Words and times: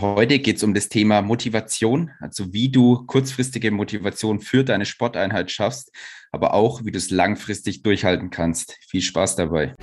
Heute 0.00 0.38
geht 0.38 0.58
es 0.58 0.62
um 0.62 0.74
das 0.74 0.88
Thema 0.88 1.22
Motivation, 1.22 2.12
also 2.20 2.52
wie 2.52 2.68
du 2.68 3.04
kurzfristige 3.06 3.72
Motivation 3.72 4.38
für 4.38 4.62
deine 4.62 4.86
Sporteinheit 4.86 5.50
schaffst, 5.50 5.90
aber 6.30 6.54
auch 6.54 6.84
wie 6.84 6.92
du 6.92 6.98
es 6.98 7.10
langfristig 7.10 7.82
durchhalten 7.82 8.30
kannst. 8.30 8.78
Viel 8.86 9.02
Spaß 9.02 9.34
dabei. 9.34 9.74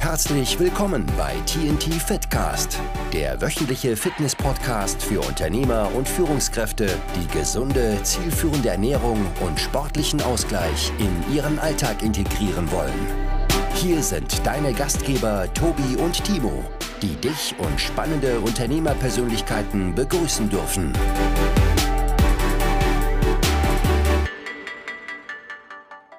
Herzlich 0.00 0.58
willkommen 0.58 1.06
bei 1.16 1.34
TNT 1.46 1.94
Fitcast, 1.94 2.80
der 3.12 3.40
wöchentliche 3.40 3.96
Fitness-Podcast 3.96 5.00
für 5.00 5.20
Unternehmer 5.20 5.88
und 5.94 6.08
Führungskräfte, 6.08 6.88
die 7.14 7.38
gesunde, 7.38 8.00
zielführende 8.02 8.70
Ernährung 8.70 9.24
und 9.46 9.60
sportlichen 9.60 10.20
Ausgleich 10.22 10.90
in 10.98 11.36
ihren 11.36 11.60
Alltag 11.60 12.02
integrieren 12.02 12.68
wollen. 12.72 13.33
Hier 13.74 14.02
sind 14.02 14.46
deine 14.46 14.72
Gastgeber 14.72 15.52
Tobi 15.52 15.96
und 15.96 16.24
Timo 16.24 16.64
die 17.04 17.16
dich 17.16 17.54
und 17.58 17.78
spannende 17.78 18.40
Unternehmerpersönlichkeiten 18.40 19.94
begrüßen 19.94 20.48
dürfen. 20.48 20.90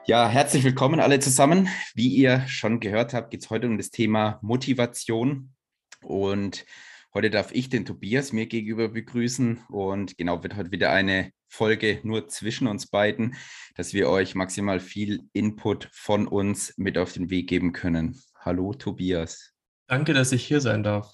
Ja, 0.06 0.30
herzlich 0.30 0.64
willkommen 0.64 1.00
alle 1.00 1.20
zusammen. 1.20 1.70
Wie 1.96 2.10
ihr 2.10 2.48
schon 2.48 2.80
gehört 2.80 3.16
habt, 3.16 3.32
geht 3.32 3.42
es 3.42 3.50
heute 3.50 3.66
um 3.66 3.78
das 3.78 3.90
Thema 3.90 4.38
Motivation. 4.44 5.56
Und 6.04 6.66
heute 7.16 7.30
darf 7.30 7.52
ich 7.54 7.70
den 7.70 7.86
Tobias 7.86 8.34
mir 8.34 8.46
gegenüber 8.46 8.90
begrüßen. 8.90 9.64
Und 9.70 10.18
genau 10.18 10.44
wird 10.44 10.58
heute 10.58 10.72
wieder 10.72 10.92
eine 10.92 11.32
Folge 11.48 12.02
nur 12.04 12.28
zwischen 12.28 12.68
uns 12.68 12.88
beiden, 12.88 13.36
dass 13.76 13.94
wir 13.94 14.10
euch 14.10 14.36
maximal 14.36 14.80
viel 14.82 15.22
Input 15.32 15.90
von 15.94 16.28
uns 16.28 16.74
mit 16.78 16.98
auf 16.98 17.14
den 17.14 17.30
Weg 17.30 17.48
geben 17.48 17.72
können. 17.72 18.22
Hallo 18.38 18.74
Tobias. 18.74 19.54
Danke, 19.88 20.14
dass 20.14 20.34
ich 20.34 20.46
hier 20.46 20.60
sein 20.60 20.84
darf. 20.84 21.10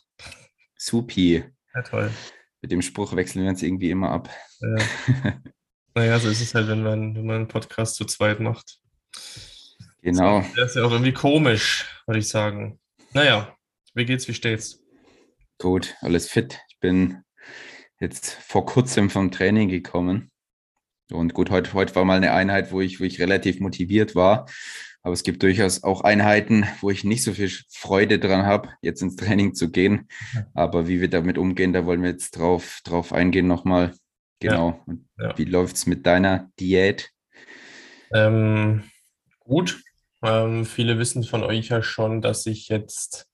Supi. 0.76 1.44
Ja, 1.76 1.82
toll. 1.84 2.12
Mit 2.62 2.72
dem 2.72 2.82
Spruch 2.82 3.16
wechseln 3.16 3.44
wir 3.44 3.52
uns 3.52 3.62
irgendwie 3.62 3.92
immer 3.92 4.10
ab. 4.10 4.30
Ja. 4.60 5.40
naja, 5.96 6.20
so 6.20 6.30
ist 6.30 6.42
es 6.42 6.56
halt, 6.56 6.68
wenn 6.68 6.82
man, 6.82 7.16
wenn 7.16 7.26
man 7.26 7.36
einen 7.38 7.48
Podcast 7.48 7.96
zu 7.96 8.06
zweit 8.06 8.40
macht. 8.40 8.80
Genau. 10.02 10.44
Das 10.56 10.72
ist 10.72 10.76
ja 10.78 10.84
auch 10.84 10.92
irgendwie 10.92 11.14
komisch, 11.14 11.86
würde 12.08 12.20
ich 12.20 12.28
sagen. 12.28 12.80
Naja, 13.14 13.56
wie 13.94 14.06
geht's, 14.06 14.28
wie 14.28 14.34
steht's? 14.34 14.81
Gut, 15.62 15.96
alles 16.02 16.28
fit. 16.28 16.60
Ich 16.70 16.80
bin 16.80 17.22
jetzt 18.00 18.32
vor 18.32 18.66
kurzem 18.66 19.12
vom 19.12 19.30
Training 19.30 19.70
gekommen. 19.70 20.32
Und 21.12 21.36
gut, 21.36 21.52
heute, 21.52 21.74
heute 21.74 21.94
war 21.94 22.04
mal 22.04 22.18
eine 22.18 22.34
Einheit, 22.34 22.72
wo 22.72 22.82
ich, 22.82 23.00
wo 23.00 23.04
ich 23.04 23.20
relativ 23.20 23.60
motiviert 23.60 24.16
war. 24.16 24.48
Aber 25.04 25.14
es 25.14 25.22
gibt 25.22 25.44
durchaus 25.44 25.84
auch 25.84 26.02
Einheiten, 26.02 26.66
wo 26.80 26.90
ich 26.90 27.04
nicht 27.04 27.24
so 27.24 27.34
viel 27.34 27.52
Freude 27.70 28.18
dran 28.18 28.48
habe, 28.48 28.70
jetzt 28.82 29.04
ins 29.04 29.18
Training 29.18 29.54
zu 29.54 29.70
gehen. 29.70 30.08
Aber 30.56 30.88
wie 30.88 31.00
wir 31.00 31.12
damit 31.12 31.38
umgehen, 31.38 31.74
da 31.74 31.86
wollen 31.86 32.02
wir 32.02 32.10
jetzt 32.10 32.40
drauf, 32.40 32.80
drauf 32.84 33.14
eingehen 33.14 33.46
nochmal. 33.46 33.94
Genau. 34.40 34.84
Ja. 34.88 35.28
Ja. 35.28 35.38
Wie 35.38 35.46
läuft 35.46 35.76
es 35.76 35.86
mit 35.86 36.08
deiner 36.08 36.50
Diät? 36.60 37.12
Ähm, 38.12 38.86
gut. 39.38 39.80
Ähm, 40.24 40.66
viele 40.66 41.00
wissen 41.00 41.24
von 41.24 41.44
euch 41.44 41.70
ja 41.70 41.82
schon, 41.82 42.22
dass 42.22 42.46
ich 42.46 42.70
jetzt, 42.70 43.28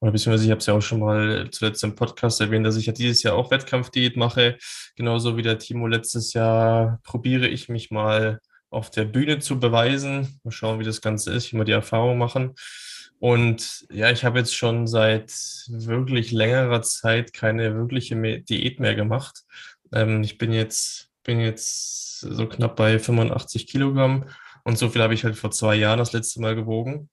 oder 0.00 0.10
beziehungsweise 0.10 0.44
ich 0.44 0.50
habe 0.50 0.58
es 0.58 0.66
ja 0.66 0.74
auch 0.74 0.82
schon 0.82 1.00
mal 1.00 1.48
zuletzt 1.50 1.84
im 1.84 1.94
Podcast 1.94 2.40
erwähnt, 2.40 2.66
dass 2.66 2.76
ich 2.76 2.86
ja 2.86 2.92
dieses 2.92 3.22
Jahr 3.22 3.34
auch 3.34 3.50
Wettkampfdiät 3.50 4.16
mache. 4.16 4.58
Genauso 4.96 5.36
wie 5.36 5.42
der 5.42 5.58
Timo 5.58 5.86
letztes 5.86 6.32
Jahr 6.32 7.00
probiere 7.04 7.46
ich 7.46 7.68
mich 7.68 7.90
mal 7.90 8.40
auf 8.70 8.90
der 8.90 9.04
Bühne 9.04 9.38
zu 9.38 9.60
beweisen. 9.60 10.40
Mal 10.42 10.50
schauen, 10.50 10.80
wie 10.80 10.84
das 10.84 11.00
Ganze 11.00 11.32
ist, 11.32 11.52
wie 11.52 11.56
wir 11.58 11.64
die 11.64 11.72
Erfahrung 11.72 12.18
machen. 12.18 12.54
Und 13.18 13.86
ja, 13.90 14.10
ich 14.10 14.24
habe 14.24 14.38
jetzt 14.38 14.54
schon 14.54 14.86
seit 14.86 15.32
wirklich 15.68 16.32
längerer 16.32 16.82
Zeit 16.82 17.32
keine 17.32 17.74
wirkliche 17.74 18.16
Diät 18.42 18.80
mehr 18.80 18.94
gemacht. 18.94 19.44
Ähm, 19.92 20.22
ich 20.22 20.38
bin 20.38 20.52
jetzt, 20.52 21.08
bin 21.22 21.40
jetzt 21.40 22.20
so 22.20 22.46
knapp 22.48 22.76
bei 22.76 22.98
85 22.98 23.66
Kilogramm 23.68 24.26
und 24.66 24.76
so 24.76 24.88
viel 24.88 25.00
habe 25.00 25.14
ich 25.14 25.22
halt 25.22 25.36
vor 25.36 25.52
zwei 25.52 25.76
Jahren 25.76 26.00
das 26.00 26.12
letzte 26.12 26.40
Mal 26.40 26.56
gewogen. 26.56 27.08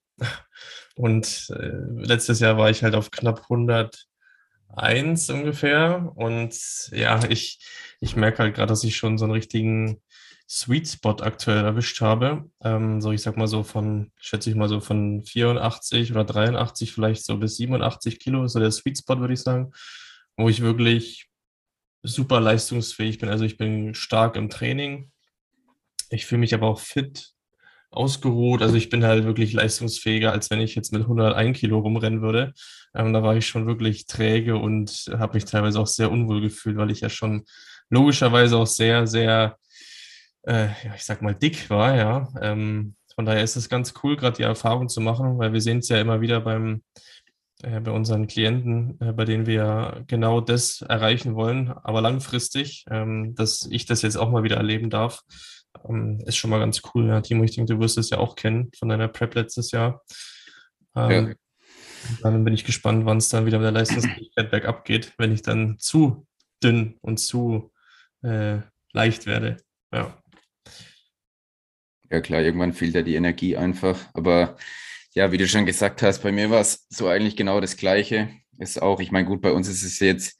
Und 0.95 1.51
äh, 1.51 2.03
letztes 2.03 2.39
Jahr 2.39 2.57
war 2.57 2.71
ich 2.71 2.81
halt 2.81 2.95
auf 2.95 3.11
knapp 3.11 3.43
101 3.43 5.29
ungefähr. 5.29 6.11
Und 6.15 6.55
ja, 6.89 7.23
ich, 7.29 7.63
ich 7.99 8.15
merke 8.15 8.39
halt 8.39 8.55
gerade, 8.55 8.69
dass 8.69 8.83
ich 8.83 8.97
schon 8.97 9.19
so 9.19 9.25
einen 9.25 9.33
richtigen 9.33 10.01
Sweet 10.49 10.87
Spot 10.87 11.17
aktuell 11.21 11.63
erwischt 11.63 12.01
habe. 12.01 12.49
Ähm, 12.63 13.01
so, 13.01 13.11
ich 13.11 13.21
sag 13.21 13.37
mal 13.37 13.47
so 13.47 13.61
von, 13.61 14.11
schätze 14.19 14.49
ich 14.49 14.55
mal 14.55 14.67
so 14.67 14.79
von 14.79 15.23
84 15.23 16.11
oder 16.11 16.23
83 16.23 16.91
vielleicht 16.91 17.23
so 17.23 17.37
bis 17.37 17.57
87 17.57 18.19
Kilo, 18.19 18.47
so 18.47 18.59
der 18.59 18.71
Sweet 18.71 18.97
Spot, 18.97 19.19
würde 19.19 19.35
ich 19.35 19.41
sagen, 19.41 19.71
wo 20.37 20.49
ich 20.49 20.61
wirklich 20.61 21.27
super 22.01 22.39
leistungsfähig 22.39 23.19
bin. 23.19 23.29
Also 23.29 23.45
ich 23.45 23.57
bin 23.57 23.93
stark 23.93 24.37
im 24.37 24.49
Training. 24.49 25.11
Ich 26.09 26.25
fühle 26.25 26.39
mich 26.39 26.55
aber 26.55 26.67
auch 26.67 26.79
fit, 26.79 27.32
ausgeruht. 27.93 28.61
Also 28.61 28.75
ich 28.75 28.89
bin 28.89 29.03
halt 29.03 29.25
wirklich 29.25 29.53
leistungsfähiger, 29.53 30.31
als 30.31 30.49
wenn 30.49 30.61
ich 30.61 30.75
jetzt 30.75 30.91
mit 30.91 31.03
101 31.03 31.57
Kilo 31.57 31.79
rumrennen 31.79 32.21
würde. 32.21 32.53
Ähm, 32.95 33.13
da 33.13 33.23
war 33.23 33.35
ich 33.35 33.47
schon 33.47 33.67
wirklich 33.67 34.05
träge 34.05 34.57
und 34.57 35.11
habe 35.17 35.35
mich 35.35 35.45
teilweise 35.45 35.79
auch 35.79 35.87
sehr 35.87 36.11
unwohl 36.11 36.41
gefühlt, 36.41 36.77
weil 36.77 36.91
ich 36.91 37.01
ja 37.01 37.09
schon 37.09 37.45
logischerweise 37.89 38.57
auch 38.57 38.67
sehr, 38.67 39.07
sehr 39.07 39.57
äh, 40.45 40.67
ja, 40.83 40.95
ich 40.95 41.03
sag 41.03 41.21
mal, 41.21 41.35
dick 41.35 41.69
war, 41.69 41.95
ja. 41.95 42.27
Ähm, 42.41 42.95
von 43.15 43.25
daher 43.25 43.43
ist 43.43 43.55
es 43.55 43.69
ganz 43.69 43.93
cool, 44.03 44.15
gerade 44.15 44.37
die 44.37 44.43
Erfahrung 44.43 44.89
zu 44.89 45.01
machen, 45.01 45.37
weil 45.37 45.53
wir 45.53 45.61
sehen 45.61 45.79
es 45.79 45.89
ja 45.89 45.99
immer 45.99 46.21
wieder 46.21 46.41
beim, 46.41 46.83
äh, 47.61 47.79
bei 47.79 47.91
unseren 47.91 48.27
Klienten, 48.27 48.99
äh, 48.99 49.13
bei 49.13 49.25
denen 49.25 49.45
wir 49.45 50.03
genau 50.07 50.41
das 50.41 50.81
erreichen 50.81 51.35
wollen, 51.35 51.69
aber 51.69 52.01
langfristig, 52.01 52.85
ähm, 52.89 53.35
dass 53.35 53.67
ich 53.71 53.85
das 53.85 54.01
jetzt 54.01 54.17
auch 54.17 54.31
mal 54.31 54.43
wieder 54.43 54.57
erleben 54.57 54.89
darf, 54.89 55.21
ähm, 55.87 56.19
ist 56.25 56.37
schon 56.37 56.49
mal 56.49 56.59
ganz 56.59 56.81
cool. 56.93 57.07
Ja, 57.07 57.21
Timo, 57.21 57.43
ich 57.43 57.55
denke, 57.55 57.73
du 57.73 57.79
wirst 57.79 57.97
es 57.97 58.09
ja 58.09 58.17
auch 58.17 58.35
kennen 58.35 58.71
von 58.77 58.89
deiner 58.89 59.07
Prep 59.07 59.35
letztes 59.35 59.71
Jahr. 59.71 60.03
Ähm, 60.95 61.29
ja. 61.29 61.35
Dann 62.21 62.43
bin 62.43 62.53
ich 62.53 62.65
gespannt, 62.65 63.05
wann 63.05 63.17
es 63.17 63.29
dann 63.29 63.45
wieder 63.45 63.59
mit 63.59 63.65
der 63.65 63.71
Leistungsfähigkeit 63.71 64.51
bergab 64.51 64.85
geht, 64.85 65.13
wenn 65.17 65.31
ich 65.31 65.41
dann 65.41 65.77
zu 65.79 66.27
dünn 66.61 66.97
und 67.01 67.17
zu 67.17 67.71
äh, 68.21 68.59
leicht 68.91 69.25
werde. 69.25 69.57
Ja. 69.91 70.17
Ja 72.09 72.21
klar, 72.21 72.41
irgendwann 72.41 72.73
fehlt 72.73 72.93
ja 72.93 73.01
die 73.01 73.15
Energie 73.15 73.57
einfach. 73.57 73.97
Aber 74.13 74.57
ja, 75.13 75.31
wie 75.31 75.37
du 75.37 75.47
schon 75.47 75.65
gesagt 75.65 76.01
hast, 76.01 76.21
bei 76.21 76.31
mir 76.31 76.49
war 76.49 76.61
es 76.61 76.85
so 76.89 77.07
eigentlich 77.07 77.35
genau 77.35 77.59
das 77.59 77.77
Gleiche. 77.77 78.29
Ist 78.59 78.81
auch, 78.81 78.99
ich 78.99 79.11
meine, 79.11 79.27
gut, 79.27 79.41
bei 79.41 79.51
uns 79.51 79.67
ist 79.67 79.83
es 79.83 79.99
jetzt, 79.99 80.39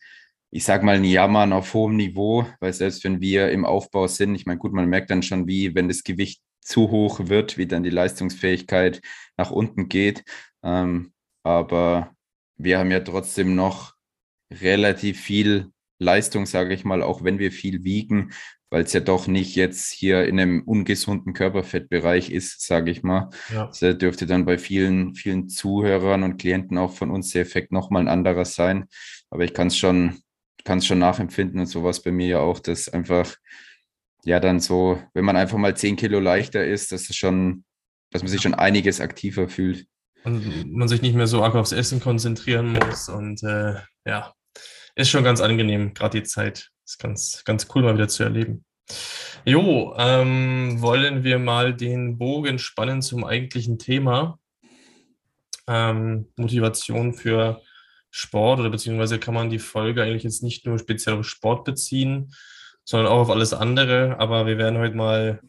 ich 0.56 0.66
sag 0.66 0.84
mal, 0.84 0.98
ein 0.98 1.04
Jammern 1.04 1.52
auf 1.52 1.74
hohem 1.74 1.96
Niveau, 1.96 2.46
weil 2.60 2.74
selbst 2.74 3.04
wenn 3.04 3.22
wir 3.22 3.50
im 3.50 3.66
Aufbau 3.66 4.06
sind, 4.08 4.36
ich 4.36 4.46
meine, 4.46 4.60
gut, 4.60 4.72
man 4.72 4.88
merkt 4.88 5.10
dann 5.10 5.24
schon, 5.24 5.48
wie, 5.48 5.74
wenn 5.74 5.88
das 5.88 6.04
Gewicht 6.04 6.44
zu 6.62 6.92
hoch 6.92 7.22
wird, 7.28 7.58
wie 7.58 7.66
dann 7.66 7.82
die 7.82 7.90
Leistungsfähigkeit 7.90 9.02
nach 9.36 9.50
unten 9.50 9.90
geht. 9.90 10.24
Ähm, 10.62 11.12
aber 11.42 12.12
wir 12.56 12.78
haben 12.78 12.92
ja 12.92 13.00
trotzdem 13.00 13.56
noch 13.56 13.96
relativ 14.52 15.20
viel 15.20 15.72
Leistung, 15.98 16.46
sage 16.46 16.76
ich 16.76 16.86
mal, 16.86 17.02
auch 17.02 17.24
wenn 17.24 17.40
wir 17.40 17.52
viel 17.52 17.84
wiegen 17.84 18.32
weil 18.74 18.86
es 18.86 18.94
ja 18.94 19.02
doch 19.02 19.28
nicht 19.28 19.56
jetzt 19.56 19.92
hier 19.92 20.26
in 20.26 20.40
einem 20.40 20.64
ungesunden 20.64 21.34
Körperfettbereich 21.34 22.32
ist, 22.32 22.66
sage 22.66 22.90
ich 22.90 23.04
mal. 23.04 23.30
Ja. 23.54 23.68
Das 23.68 23.80
dürfte 24.00 24.26
dann 24.26 24.46
bei 24.46 24.58
vielen, 24.58 25.14
vielen 25.14 25.48
Zuhörern 25.48 26.24
und 26.24 26.38
Klienten 26.38 26.80
auch 26.80 26.92
von 26.92 27.12
uns 27.12 27.30
der 27.30 27.44
Effekt 27.44 27.72
nochmal 27.72 28.02
ein 28.02 28.08
anderer 28.08 28.46
sein. 28.46 28.86
Aber 29.30 29.44
ich 29.44 29.54
kann 29.54 29.68
es 29.68 29.78
schon, 29.78 30.23
kann 30.64 30.80
es 30.80 30.86
schon 30.86 31.00
nachempfinden 31.00 31.60
und 31.60 31.66
sowas 31.66 32.02
bei 32.02 32.12
mir 32.12 32.28
ja 32.28 32.40
auch, 32.40 32.60
dass 32.60 32.90
einfach, 32.90 33.36
ja, 34.24 34.40
dann 34.40 34.60
so, 34.60 35.02
wenn 35.14 35.26
man 35.26 35.36
einfach 35.36 35.58
mal 35.58 35.76
zehn 35.76 35.96
Kilo 35.96 36.20
leichter 36.20 36.66
ist, 36.66 36.92
dass 36.92 37.10
es 37.10 37.16
schon, 37.16 37.66
dass 38.12 38.22
man 38.22 38.32
sich 38.32 38.42
schon 38.42 38.54
einiges 38.54 39.02
aktiver 39.02 39.50
fühlt. 39.50 39.88
Und 40.24 40.72
man 40.72 40.88
sich 40.88 41.02
nicht 41.02 41.16
mehr 41.16 41.28
so 41.28 41.44
arg 41.44 41.56
aufs 41.56 41.74
Essen 41.74 42.00
konzentrieren 42.00 42.72
muss 42.72 43.10
und 43.10 43.44
äh, 43.44 43.76
ja, 44.06 44.34
ist 44.96 45.10
schon 45.10 45.24
ganz 45.24 45.42
angenehm, 45.42 45.94
gerade 45.94 46.22
die 46.22 46.28
Zeit. 46.28 46.70
Ist 46.86 47.00
ganz, 47.00 47.44
ganz 47.46 47.68
cool 47.74 47.84
mal 47.84 47.96
wieder 47.96 48.08
zu 48.08 48.24
erleben. 48.24 48.66
Jo, 49.46 49.96
ähm, 49.98 50.82
wollen 50.82 51.24
wir 51.24 51.40
mal 51.40 51.76
den 51.76 52.18
Bogen 52.18 52.60
spannen 52.60 53.02
zum 53.02 53.24
eigentlichen 53.26 53.80
Thema. 53.80 54.40
Ähm, 55.68 56.28
Motivation 56.36 57.14
für 57.14 57.62
Sport 58.16 58.60
oder 58.60 58.70
beziehungsweise 58.70 59.18
kann 59.18 59.34
man 59.34 59.50
die 59.50 59.58
Folge 59.58 60.04
eigentlich 60.04 60.22
jetzt 60.22 60.44
nicht 60.44 60.68
nur 60.68 60.78
speziell 60.78 61.16
auf 61.16 61.26
Sport 61.26 61.66
beziehen, 61.66 62.32
sondern 62.84 63.12
auch 63.12 63.22
auf 63.22 63.32
alles 63.32 63.54
andere. 63.54 64.20
Aber 64.20 64.46
wir 64.46 64.60
werden 64.60 64.78
heute 64.78 64.96
mal 64.96 65.42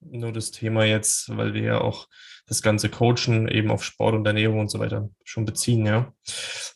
nur 0.00 0.32
das 0.32 0.52
Thema 0.52 0.84
jetzt, 0.84 1.36
weil 1.36 1.52
wir 1.52 1.62
ja 1.62 1.80
auch 1.82 2.08
das 2.46 2.62
ganze 2.62 2.88
Coachen 2.88 3.46
eben 3.46 3.70
auf 3.70 3.84
Sport 3.84 4.14
und 4.14 4.26
Ernährung 4.26 4.60
und 4.60 4.70
so 4.70 4.78
weiter 4.78 5.10
schon 5.22 5.44
beziehen, 5.44 5.84
ja. 5.84 6.14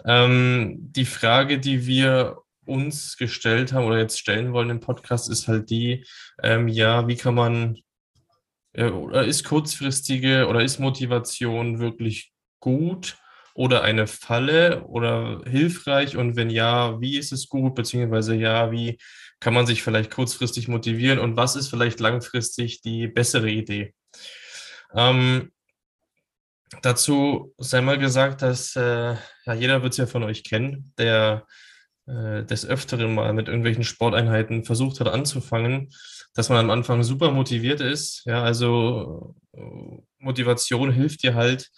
Ähm, 0.05 0.77
die 0.79 1.07
Frage, 1.07 1.59
die 1.61 1.87
wir 1.87 2.43
uns 2.67 3.17
gestellt 3.17 3.73
haben 3.73 3.87
oder 3.87 3.99
jetzt 3.99 4.19
stellen 4.19 4.53
wollen 4.53 4.69
im 4.69 4.81
Podcast, 4.81 5.31
ist 5.31 5.49
halt 5.49 5.71
die, 5.71 6.05
ähm, 6.43 6.69
ja, 6.69 7.09
wie 7.09 7.17
kann 7.17 7.35
man, 7.35 7.79
äh, 8.75 9.27
ist 9.27 9.45
kurzfristige 9.45 10.47
oder 10.47 10.63
ist 10.63 10.79
Motivation 10.79 11.79
wirklich 11.79 12.35
gut 12.61 13.17
oder 13.57 13.83
eine 13.83 14.07
Falle 14.07 14.85
oder 14.85 15.41
hilfreich? 15.47 16.17
Und 16.17 16.37
wenn 16.37 16.51
ja, 16.51 17.01
wie 17.01 17.17
ist 17.19 17.33
es 17.33 17.49
gut? 17.49 17.75
Beziehungsweise 17.75 18.35
ja, 18.35 18.71
wie 18.71 18.99
kann 19.41 19.55
man 19.55 19.67
sich 19.67 19.83
vielleicht 19.83 20.11
kurzfristig 20.11 20.69
motivieren? 20.69 21.19
Und 21.19 21.37
was 21.37 21.57
ist 21.57 21.69
vielleicht 21.69 21.99
langfristig 22.01 22.83
die 22.83 23.09
bessere 23.09 23.51
Idee? 23.51 23.95
Ähm, 24.95 25.53
dazu 26.83 27.55
sei 27.59 27.81
mal 27.81 27.99
gesagt, 27.99 28.43
dass 28.43 28.77
äh, 28.77 29.15
ja, 29.47 29.55
jeder 29.55 29.83
wird 29.83 29.93
es 29.93 29.99
ja 29.99 30.07
von 30.07 30.23
euch 30.23 30.45
kennen, 30.45 30.93
der 30.99 31.47
äh, 32.07 32.45
des 32.45 32.67
Öfteren 32.67 33.15
mal 33.15 33.33
mit 33.33 33.49
irgendwelchen 33.49 33.85
Sporteinheiten 33.85 34.65
versucht 34.65 35.01
hat 35.01 35.09
anzufangen, 35.09 35.91
dass 36.35 36.51
man 36.51 36.59
am 36.59 36.71
Anfang 36.71 37.03
super 37.03 37.31
motiviert 37.31 37.81
ist. 37.81 38.23
Ja, 38.27 38.43
also 38.43 39.35
äh, 39.55 39.61
Motivation 40.19 40.93
hilft 40.93 41.23
dir 41.23 41.35
halt 41.35 41.71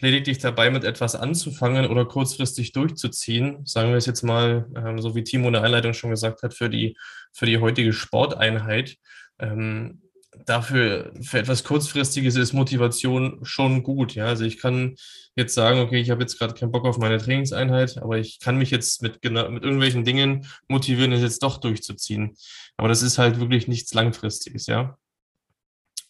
lediglich 0.00 0.38
dabei, 0.38 0.70
mit 0.70 0.84
etwas 0.84 1.14
anzufangen 1.14 1.86
oder 1.86 2.04
kurzfristig 2.04 2.72
durchzuziehen. 2.72 3.64
Sagen 3.64 3.90
wir 3.90 3.96
es 3.96 4.06
jetzt 4.06 4.22
mal, 4.22 4.66
ähm, 4.76 5.00
so 5.00 5.14
wie 5.14 5.24
Timo 5.24 5.46
in 5.46 5.54
der 5.54 5.62
Einleitung 5.62 5.94
schon 5.94 6.10
gesagt 6.10 6.42
hat, 6.42 6.54
für 6.54 6.68
die, 6.68 6.96
für 7.32 7.46
die 7.46 7.58
heutige 7.58 7.92
Sporteinheit. 7.92 8.96
Ähm, 9.38 10.02
dafür, 10.44 11.12
für 11.22 11.38
etwas 11.38 11.64
Kurzfristiges 11.64 12.36
ist 12.36 12.52
Motivation 12.52 13.38
schon 13.42 13.82
gut. 13.82 14.14
Ja, 14.14 14.26
also 14.26 14.44
ich 14.44 14.58
kann 14.58 14.96
jetzt 15.34 15.54
sagen, 15.54 15.80
okay, 15.80 16.00
ich 16.00 16.10
habe 16.10 16.22
jetzt 16.22 16.38
gerade 16.38 16.54
keinen 16.54 16.72
Bock 16.72 16.84
auf 16.84 16.98
meine 16.98 17.18
Trainingseinheit, 17.18 17.98
aber 17.98 18.18
ich 18.18 18.40
kann 18.40 18.58
mich 18.58 18.70
jetzt 18.70 19.02
mit, 19.02 19.24
mit 19.24 19.62
irgendwelchen 19.62 20.04
Dingen 20.04 20.46
motivieren, 20.68 21.12
es 21.12 21.22
jetzt 21.22 21.42
doch 21.42 21.58
durchzuziehen. 21.58 22.36
Aber 22.76 22.88
das 22.88 23.02
ist 23.02 23.18
halt 23.18 23.40
wirklich 23.40 23.68
nichts 23.68 23.94
Langfristiges, 23.94 24.66
ja. 24.66 24.98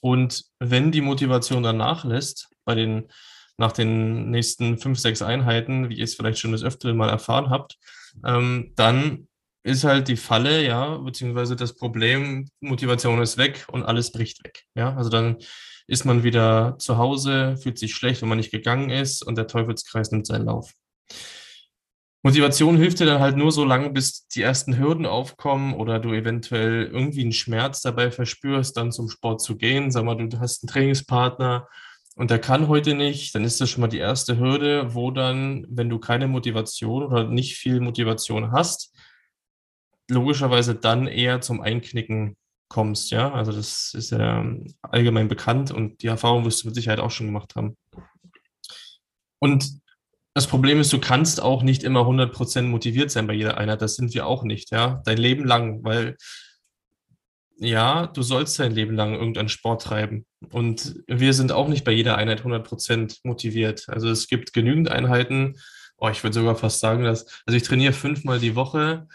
Und 0.01 0.45
wenn 0.59 0.93
die 0.93 1.01
Motivation 1.01 1.63
dann 1.63 1.79
nachlässt, 1.79 2.49
bei 2.65 2.75
den, 2.75 3.09
nach 3.59 3.73
den 3.73 4.31
nächsten 4.31 4.79
fünf, 4.79 4.99
sechs 4.99 5.23
Einheiten, 5.23 5.89
wie 5.89 5.97
ihr 5.97 6.05
es 6.05 6.15
vielleicht 6.15 6.39
schon 6.39 6.53
das 6.53 6.63
Öfteren 6.63 6.97
mal 6.97 7.09
erfahren 7.09 7.51
habt, 7.51 7.79
ähm, 8.25 8.73
dann 8.77 9.29
ist 9.63 9.85
halt 9.85 10.09
die 10.09 10.17
Falle, 10.17 10.65
ja, 10.65 10.99
beziehungsweise 10.99 11.57
das 11.57 11.75
Problem, 11.75 12.49
Motivation 12.61 13.21
ist 13.21 13.37
weg 13.37 13.67
und 13.73 13.83
alles 13.83 14.13
bricht 14.13 14.45
weg. 14.45 14.65
Ja, 14.75 14.95
also 14.95 15.11
dann 15.11 15.39
ist 15.89 16.05
man 16.05 16.23
wieder 16.23 16.77
zu 16.79 16.99
Hause, 16.99 17.57
fühlt 17.57 17.79
sich 17.79 17.95
schlecht, 17.95 18.23
wenn 18.23 18.29
man 18.29 18.39
nicht 18.39 18.51
gegangen 18.51 18.91
ist 18.91 19.23
und 19.23 19.37
der 19.37 19.47
Teufelskreis 19.47 20.11
nimmt 20.13 20.27
seinen 20.27 20.47
Lauf. 20.47 20.73
Motivation 22.23 22.77
hilft 22.77 22.99
dir 22.99 23.07
dann 23.07 23.21
halt 23.21 23.37
nur 23.37 23.53
so 23.53 23.65
lange, 23.65 23.91
bis 23.91 24.27
die 24.27 24.43
ersten 24.43 24.79
Hürden 24.79 25.07
aufkommen 25.07 25.75
oder 25.75 26.01
du 26.01 26.13
eventuell 26.13 26.85
irgendwie 26.85 27.21
einen 27.21 27.33
Schmerz 27.33 27.83
dabei 27.83 28.11
verspürst, 28.11 28.77
dann 28.77 28.91
zum 28.91 29.09
Sport 29.09 29.41
zu 29.41 29.57
gehen. 29.57 29.93
Sag 29.93 30.05
mal, 30.05 30.17
du 30.17 30.41
hast 30.41 30.63
einen 30.63 30.69
Trainingspartner 30.69 31.69
und 32.17 32.31
der 32.31 32.39
kann 32.39 32.69
heute 32.69 32.95
nicht, 32.95 33.35
dann 33.35 33.45
ist 33.45 33.61
das 33.61 33.69
schon 33.69 33.83
mal 33.83 33.89
die 33.89 33.99
erste 33.99 34.39
Hürde, 34.39 34.95
wo 34.95 35.11
dann, 35.11 35.67
wenn 35.69 35.91
du 35.91 35.99
keine 35.99 36.29
Motivation 36.29 37.03
oder 37.03 37.25
nicht 37.25 37.57
viel 37.57 37.79
Motivation 37.81 38.53
hast, 38.53 38.97
logischerweise 40.09 40.75
dann 40.75 41.07
eher 41.07 41.43
zum 41.43 41.61
Einknicken 41.61 42.37
kommst, 42.69 43.11
ja. 43.11 43.33
Also 43.33 43.53
das 43.53 43.93
ist 43.95 44.11
ja 44.13 44.45
allgemein 44.83 45.29
bekannt 45.29 45.71
und 45.71 46.03
die 46.03 46.07
Erfahrung 46.07 46.47
wirst 46.47 46.63
du 46.63 46.69
mit 46.69 46.75
Sicherheit 46.75 47.01
auch 47.01 47.11
schon 47.11 47.27
gemacht 47.27 47.55
haben. 47.55 47.77
Und 49.39 49.81
das 50.33 50.47
Problem 50.47 50.81
ist, 50.81 50.93
du 50.93 51.01
kannst 51.01 51.41
auch 51.41 51.63
nicht 51.63 51.83
immer 51.83 52.01
100% 52.01 52.63
motiviert 52.63 53.11
sein 53.11 53.27
bei 53.27 53.35
jeder 53.35 53.59
Einheit. 53.59 53.83
Das 53.83 53.97
sind 53.97 54.15
wir 54.15 54.27
auch 54.27 54.43
nicht, 54.43 54.71
ja. 54.71 55.03
Dein 55.05 55.19
Leben 55.19 55.45
lang, 55.45 55.85
weil 55.85 56.17
ja, 57.59 58.07
du 58.07 58.23
sollst 58.23 58.59
dein 58.59 58.73
Leben 58.73 58.95
lang 58.95 59.15
irgendeinen 59.15 59.49
Sport 59.49 59.83
treiben. 59.83 60.27
Und 60.53 61.03
wir 61.07 61.33
sind 61.33 61.53
auch 61.53 61.69
nicht 61.69 61.85
bei 61.85 61.93
jeder 61.93 62.17
Einheit 62.17 62.43
100% 62.43 63.21
motiviert. 63.25 63.85
Also 63.89 64.09
es 64.09 64.29
gibt 64.29 64.53
genügend 64.53 64.91
Einheiten. 64.91 65.57
Oh, 65.99 66.09
ich 66.09 66.23
würde 66.23 66.35
sogar 66.35 66.57
fast 66.57 66.81
sagen, 66.81 67.05
dass, 67.05 67.27
also 67.47 67.57
ich 67.57 67.63
trainiere 67.63 67.93
fünfmal 67.93 68.39
die 68.39 68.55
Woche 68.55 69.07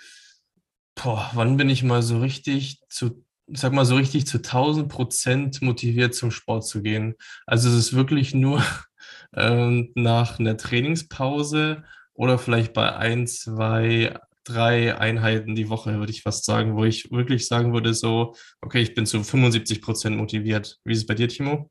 boah, 0.95 1.29
wann 1.33 1.57
bin 1.57 1.69
ich 1.69 1.83
mal 1.83 2.01
so 2.01 2.19
richtig 2.19 2.81
zu, 2.89 3.23
sag 3.47 3.73
mal 3.73 3.85
so 3.85 3.95
richtig 3.95 4.27
zu 4.27 4.37
1000 4.37 4.89
Prozent 4.89 5.61
motiviert 5.61 6.15
zum 6.15 6.31
Sport 6.31 6.65
zu 6.65 6.81
gehen? 6.81 7.15
Also 7.45 7.69
es 7.69 7.75
ist 7.75 7.93
wirklich 7.95 8.33
nur 8.33 8.63
ähm, 9.35 9.91
nach 9.95 10.39
einer 10.39 10.57
Trainingspause 10.57 11.83
oder 12.13 12.37
vielleicht 12.37 12.73
bei 12.73 12.95
ein, 12.95 13.27
zwei, 13.27 14.19
drei 14.43 14.97
Einheiten 14.97 15.55
die 15.55 15.69
Woche, 15.69 15.97
würde 15.97 16.11
ich 16.11 16.23
fast 16.23 16.45
sagen, 16.45 16.75
wo 16.75 16.83
ich 16.83 17.11
wirklich 17.11 17.47
sagen 17.47 17.73
würde, 17.73 17.93
so, 17.93 18.35
okay, 18.61 18.81
ich 18.81 18.93
bin 18.93 19.05
zu 19.05 19.23
75 19.23 19.81
Prozent 19.81 20.17
motiviert. 20.17 20.79
Wie 20.83 20.93
ist 20.93 20.99
es 20.99 21.05
bei 21.05 21.13
dir, 21.13 21.27
Timo? 21.27 21.69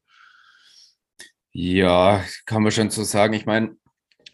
Ja, 1.53 2.25
kann 2.47 2.63
man 2.63 2.73
schon 2.73 2.91
so 2.91 3.03
sagen. 3.03 3.35
Ich 3.35 3.47
meine, 3.47 3.77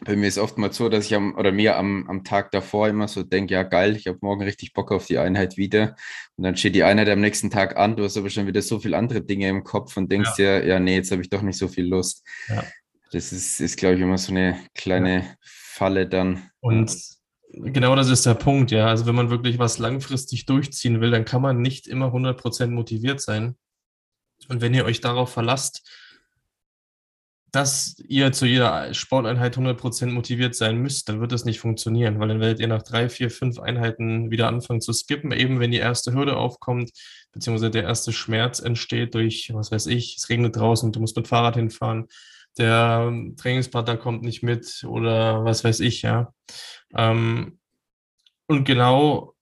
bei 0.01 0.15
mir 0.15 0.27
ist 0.27 0.37
oftmals 0.37 0.77
so, 0.77 0.89
dass 0.89 1.05
ich 1.05 1.15
am 1.15 1.35
oder 1.35 1.51
mir 1.51 1.75
am, 1.75 2.07
am 2.07 2.23
Tag 2.23 2.51
davor 2.51 2.87
immer 2.87 3.07
so 3.07 3.23
denke, 3.23 3.55
ja 3.55 3.63
geil, 3.63 3.95
ich 3.95 4.05
habe 4.05 4.19
morgen 4.21 4.43
richtig 4.43 4.73
Bock 4.73 4.91
auf 4.91 5.07
die 5.07 5.17
Einheit 5.17 5.57
wieder. 5.57 5.95
Und 6.35 6.43
dann 6.43 6.55
steht 6.55 6.75
die 6.75 6.83
Einheit 6.83 7.09
am 7.09 7.19
nächsten 7.19 7.49
Tag 7.49 7.77
an, 7.77 7.95
du 7.95 8.03
hast 8.03 8.17
aber 8.17 8.29
schon 8.29 8.45
wieder 8.45 8.61
so 8.61 8.79
viele 8.79 8.97
andere 8.97 9.21
Dinge 9.21 9.49
im 9.49 9.63
Kopf 9.63 9.97
und 9.97 10.11
denkst 10.11 10.37
ja. 10.37 10.59
dir, 10.59 10.67
ja, 10.67 10.79
nee, 10.79 10.95
jetzt 10.95 11.11
habe 11.11 11.23
ich 11.23 11.29
doch 11.29 11.41
nicht 11.41 11.57
so 11.57 11.67
viel 11.67 11.85
Lust. 11.85 12.23
Ja. 12.47 12.63
Das 13.11 13.31
ist, 13.31 13.59
ist 13.59 13.77
glaube 13.77 13.95
ich, 13.95 14.01
immer 14.01 14.17
so 14.17 14.31
eine 14.31 14.59
kleine 14.75 15.19
ja. 15.21 15.35
Falle 15.41 16.07
dann. 16.07 16.51
Und 16.59 17.16
genau 17.51 17.95
das 17.95 18.09
ist 18.09 18.25
der 18.25 18.33
Punkt, 18.33 18.71
ja. 18.71 18.87
Also 18.87 19.05
wenn 19.05 19.15
man 19.15 19.29
wirklich 19.29 19.59
was 19.59 19.77
langfristig 19.77 20.45
durchziehen 20.45 21.01
will, 21.01 21.11
dann 21.11 21.25
kann 21.25 21.41
man 21.41 21.61
nicht 21.61 21.87
immer 21.87 22.07
100% 22.07 22.67
motiviert 22.67 23.21
sein. 23.21 23.55
Und 24.49 24.61
wenn 24.61 24.73
ihr 24.73 24.85
euch 24.85 25.01
darauf 25.01 25.31
verlasst, 25.31 25.89
dass 27.51 27.95
ihr 28.07 28.31
zu 28.33 28.45
jeder 28.45 28.93
Sporteinheit 28.93 29.57
100% 29.57 30.07
motiviert 30.07 30.53
sein 30.53 30.77
müsst, 30.77 31.07
dann 31.07 31.21
wird 31.21 31.31
das 31.31 31.45
nicht 31.45 31.59
funktionieren, 31.59 32.19
weil 32.19 32.27
dann 32.27 32.41
werdet 32.41 32.59
ihr 32.59 32.67
nach 32.67 32.83
drei, 32.83 33.09
vier, 33.09 33.31
fünf 33.31 33.59
Einheiten 33.59 34.29
wieder 34.31 34.47
anfangen 34.47 34.81
zu 34.81 34.91
skippen, 34.91 35.31
eben 35.31 35.59
wenn 35.59 35.71
die 35.71 35.77
erste 35.77 36.13
Hürde 36.13 36.35
aufkommt, 36.35 36.91
beziehungsweise 37.31 37.71
der 37.71 37.83
erste 37.83 38.11
Schmerz 38.11 38.59
entsteht 38.59 39.15
durch, 39.15 39.49
was 39.53 39.71
weiß 39.71 39.87
ich, 39.87 40.17
es 40.17 40.29
regnet 40.29 40.55
draußen, 40.55 40.91
du 40.91 40.99
musst 40.99 41.15
mit 41.15 41.27
Fahrrad 41.27 41.55
hinfahren, 41.55 42.07
der 42.57 43.11
Trainingspartner 43.37 43.97
kommt 43.97 44.23
nicht 44.23 44.43
mit 44.43 44.83
oder 44.87 45.45
was 45.45 45.63
weiß 45.63 45.79
ich, 45.81 46.01
ja. 46.01 46.33
Ähm, 46.95 47.59
und 48.47 48.63
genau 48.63 49.35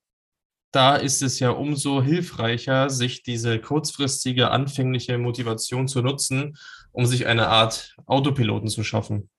da 0.71 0.95
ist 0.95 1.21
es 1.21 1.39
ja 1.39 1.51
umso 1.51 2.03
hilfreicher, 2.03 2.89
sich 2.89 3.23
diese 3.23 3.59
kurzfristige 3.59 4.51
anfängliche 4.51 5.17
Motivation 5.17 5.88
zu 5.88 6.01
nutzen, 6.01 6.57
um 6.91 7.06
sich 7.06 7.27
eine 7.27 7.47
Art 7.47 7.95
Autopiloten 8.06 8.67
zu 8.67 8.83
schaffen, 8.83 9.29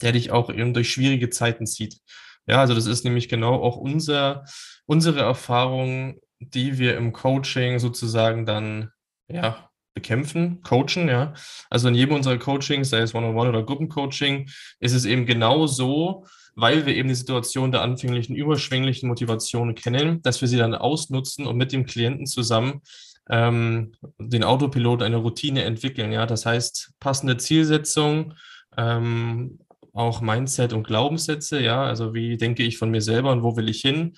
der 0.00 0.12
dich 0.12 0.30
auch 0.30 0.48
eben 0.50 0.72
durch 0.72 0.90
schwierige 0.90 1.28
Zeiten 1.28 1.66
zieht. 1.66 1.98
Ja, 2.46 2.60
also 2.60 2.74
das 2.74 2.86
ist 2.86 3.04
nämlich 3.04 3.28
genau 3.28 3.62
auch 3.62 3.76
unser, 3.76 4.44
unsere 4.86 5.20
Erfahrung, 5.20 6.20
die 6.38 6.78
wir 6.78 6.96
im 6.96 7.12
Coaching 7.12 7.78
sozusagen 7.78 8.46
dann 8.46 8.90
ja, 9.28 9.69
bekämpfen, 9.94 10.62
coachen, 10.62 11.08
ja. 11.08 11.34
Also 11.68 11.88
in 11.88 11.94
jedem 11.94 12.14
unserer 12.14 12.38
Coachings, 12.38 12.90
sei 12.90 13.00
es 13.00 13.14
One-on-One 13.14 13.40
-on 13.40 13.46
-One 13.46 13.48
oder 13.48 13.62
Gruppencoaching, 13.64 14.48
ist 14.78 14.94
es 14.94 15.04
eben 15.04 15.26
genau 15.26 15.66
so, 15.66 16.26
weil 16.54 16.86
wir 16.86 16.94
eben 16.94 17.08
die 17.08 17.14
Situation 17.14 17.72
der 17.72 17.82
anfänglichen 17.82 18.36
überschwänglichen 18.36 19.08
Motivation 19.08 19.74
kennen, 19.74 20.22
dass 20.22 20.40
wir 20.40 20.48
sie 20.48 20.58
dann 20.58 20.74
ausnutzen 20.74 21.46
und 21.46 21.56
mit 21.56 21.72
dem 21.72 21.86
Klienten 21.86 22.26
zusammen 22.26 22.82
ähm, 23.30 23.92
den 24.18 24.44
Autopilot 24.44 25.02
eine 25.02 25.16
Routine 25.16 25.64
entwickeln. 25.64 26.12
Ja, 26.12 26.26
das 26.26 26.46
heißt 26.46 26.92
passende 27.00 27.36
Zielsetzung, 27.36 28.34
ähm, 28.76 29.60
auch 29.92 30.20
Mindset 30.20 30.72
und 30.72 30.86
Glaubenssätze. 30.86 31.60
Ja, 31.60 31.84
also 31.84 32.14
wie 32.14 32.36
denke 32.36 32.62
ich 32.62 32.78
von 32.78 32.90
mir 32.90 33.00
selber 33.00 33.32
und 33.32 33.42
wo 33.42 33.56
will 33.56 33.68
ich 33.68 33.80
hin? 33.80 34.16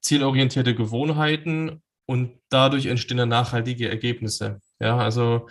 Zielorientierte 0.00 0.74
Gewohnheiten 0.74 1.82
und 2.06 2.32
dadurch 2.50 2.86
entstehen 2.86 3.18
dann 3.18 3.30
nachhaltige 3.30 3.88
Ergebnisse. 3.88 4.60
Ja, 4.80 4.98
also 4.98 5.48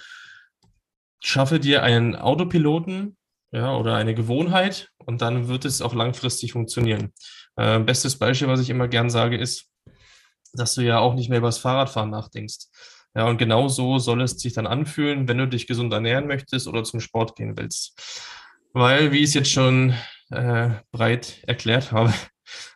schaffe 1.21 1.59
dir 1.59 1.83
einen 1.83 2.15
Autopiloten, 2.15 3.17
ja, 3.51 3.75
oder 3.75 3.95
eine 3.95 4.15
Gewohnheit 4.15 4.89
und 5.05 5.21
dann 5.21 5.47
wird 5.47 5.65
es 5.65 5.81
auch 5.81 5.93
langfristig 5.93 6.53
funktionieren. 6.53 7.13
Äh, 7.55 7.79
bestes 7.79 8.17
Beispiel, 8.17 8.47
was 8.47 8.59
ich 8.59 8.69
immer 8.69 8.87
gern 8.87 9.09
sage, 9.09 9.37
ist, 9.37 9.69
dass 10.53 10.75
du 10.75 10.81
ja 10.81 10.99
auch 10.99 11.13
nicht 11.13 11.29
mehr 11.29 11.37
über 11.37 11.47
das 11.47 11.59
Fahrradfahren 11.59 12.09
nachdenkst. 12.09 12.67
Ja, 13.15 13.27
und 13.27 13.37
genau 13.37 13.67
so 13.67 13.99
soll 13.99 14.21
es 14.23 14.39
sich 14.39 14.53
dann 14.53 14.65
anfühlen, 14.65 15.27
wenn 15.27 15.37
du 15.37 15.47
dich 15.47 15.67
gesund 15.67 15.93
ernähren 15.93 16.27
möchtest 16.27 16.67
oder 16.67 16.83
zum 16.83 16.99
Sport 16.99 17.35
gehen 17.35 17.55
willst. 17.55 17.99
Weil, 18.73 19.11
wie 19.11 19.19
ich 19.19 19.25
es 19.25 19.33
jetzt 19.35 19.51
schon 19.51 19.93
äh, 20.31 20.71
breit 20.91 21.43
erklärt 21.45 21.91
habe, 21.91 22.11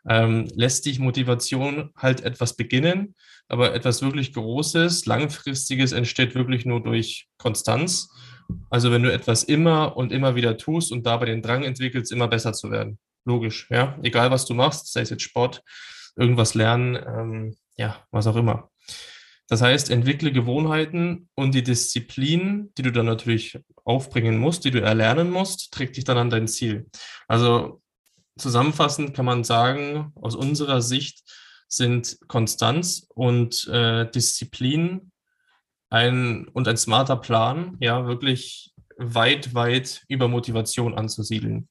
ähm, 0.07 0.50
lässt 0.55 0.86
dich 0.86 1.00
Motivation 1.00 1.91
halt 1.95 2.21
etwas 2.21 2.55
beginnen, 2.55 3.15
aber 3.47 3.74
etwas 3.74 4.01
wirklich 4.01 4.33
Großes, 4.33 5.05
Langfristiges 5.05 5.91
entsteht 5.91 6.36
wirklich 6.36 6.65
nur 6.65 6.81
durch 6.83 7.27
Konstanz 7.38 8.09
also 8.69 8.91
wenn 8.91 9.03
du 9.03 9.12
etwas 9.12 9.43
immer 9.43 9.97
und 9.97 10.12
immer 10.12 10.36
wieder 10.36 10.57
tust 10.57 10.91
und 10.91 11.05
dabei 11.05 11.25
den 11.25 11.41
Drang 11.41 11.63
entwickelst, 11.63 12.12
immer 12.12 12.27
besser 12.27 12.53
zu 12.53 12.71
werden. 12.71 13.00
Logisch, 13.25 13.67
ja. 13.69 13.97
Egal 14.03 14.31
was 14.31 14.45
du 14.45 14.53
machst, 14.53 14.91
sei 14.91 15.01
es 15.01 15.09
jetzt 15.09 15.24
Sport, 15.24 15.63
irgendwas 16.15 16.53
lernen, 16.53 16.95
ähm, 16.95 17.55
ja, 17.77 18.05
was 18.12 18.27
auch 18.27 18.36
immer. 18.36 18.71
Das 19.50 19.62
heißt, 19.62 19.91
entwickle 19.91 20.31
Gewohnheiten 20.31 21.29
und 21.36 21.55
die 21.55 21.63
Disziplin, 21.63 22.71
die 22.77 22.81
du 22.81 22.91
dann 22.91 23.05
natürlich 23.05 23.59
aufbringen 23.86 24.38
musst, 24.38 24.65
die 24.65 24.71
du 24.71 24.81
erlernen 24.81 25.29
musst, 25.29 25.71
trägt 25.71 25.95
dich 25.95 26.03
dann 26.03 26.17
an 26.17 26.29
dein 26.29 26.47
Ziel. 26.47 26.88
Also 27.29 27.81
zusammenfassend 28.38 29.13
kann 29.13 29.25
man 29.25 29.44
sagen, 29.44 30.12
aus 30.15 30.36
unserer 30.36 30.82
Sicht 30.82 31.24
sind 31.67 32.17
Konstanz 32.27 33.08
und 33.13 33.67
äh, 33.67 34.10
Disziplin 34.10 35.12
ein, 35.89 36.48
und 36.50 36.67
ein 36.67 36.77
smarter 36.77 37.17
Plan, 37.17 37.77
ja, 37.79 38.08
wirklich 38.08 38.74
weit, 38.98 39.53
weit 39.53 40.03
über 40.08 40.27
Motivation 40.27 40.96
anzusiedeln. 40.96 41.67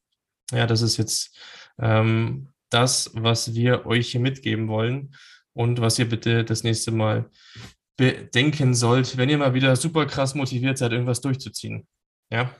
Ja, 0.52 0.66
das 0.66 0.82
ist 0.82 0.96
jetzt 0.96 1.36
ähm, 1.78 2.52
das, 2.70 3.10
was 3.14 3.54
wir 3.54 3.86
euch 3.86 4.12
hier 4.12 4.20
mitgeben 4.20 4.68
wollen 4.68 5.14
und 5.52 5.80
was 5.80 5.98
ihr 5.98 6.08
bitte 6.08 6.44
das 6.44 6.62
nächste 6.62 6.92
Mal 6.92 7.30
bedenken 7.96 8.74
sollt, 8.74 9.16
wenn 9.16 9.30
ihr 9.30 9.38
mal 9.38 9.54
wieder 9.54 9.74
super 9.76 10.06
krass 10.06 10.34
motiviert 10.34 10.78
seid, 10.78 10.92
irgendwas 10.92 11.20
durchzuziehen. 11.20 11.86
Ja. 12.30 12.54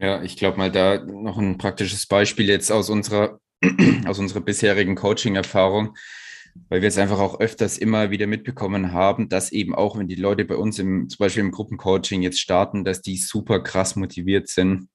Ja, 0.00 0.22
ich 0.22 0.36
glaube 0.36 0.56
mal 0.56 0.72
da 0.72 1.04
noch 1.04 1.36
ein 1.36 1.58
praktisches 1.58 2.06
Beispiel 2.06 2.48
jetzt 2.48 2.72
aus 2.72 2.88
unserer, 2.88 3.38
aus 4.06 4.18
unserer 4.18 4.40
bisherigen 4.40 4.94
Coaching-Erfahrung, 4.94 5.94
weil 6.70 6.80
wir 6.80 6.88
es 6.88 6.96
einfach 6.96 7.18
auch 7.18 7.38
öfters 7.38 7.76
immer 7.76 8.10
wieder 8.10 8.26
mitbekommen 8.26 8.92
haben, 8.92 9.28
dass 9.28 9.52
eben 9.52 9.74
auch, 9.74 9.98
wenn 9.98 10.08
die 10.08 10.14
Leute 10.14 10.46
bei 10.46 10.56
uns 10.56 10.78
im, 10.78 11.10
zum 11.10 11.18
Beispiel 11.18 11.42
im 11.42 11.50
Gruppencoaching 11.50 12.22
jetzt 12.22 12.40
starten, 12.40 12.82
dass 12.82 13.02
die 13.02 13.18
super 13.18 13.62
krass 13.62 13.94
motiviert 13.94 14.48
sind. 14.48 14.88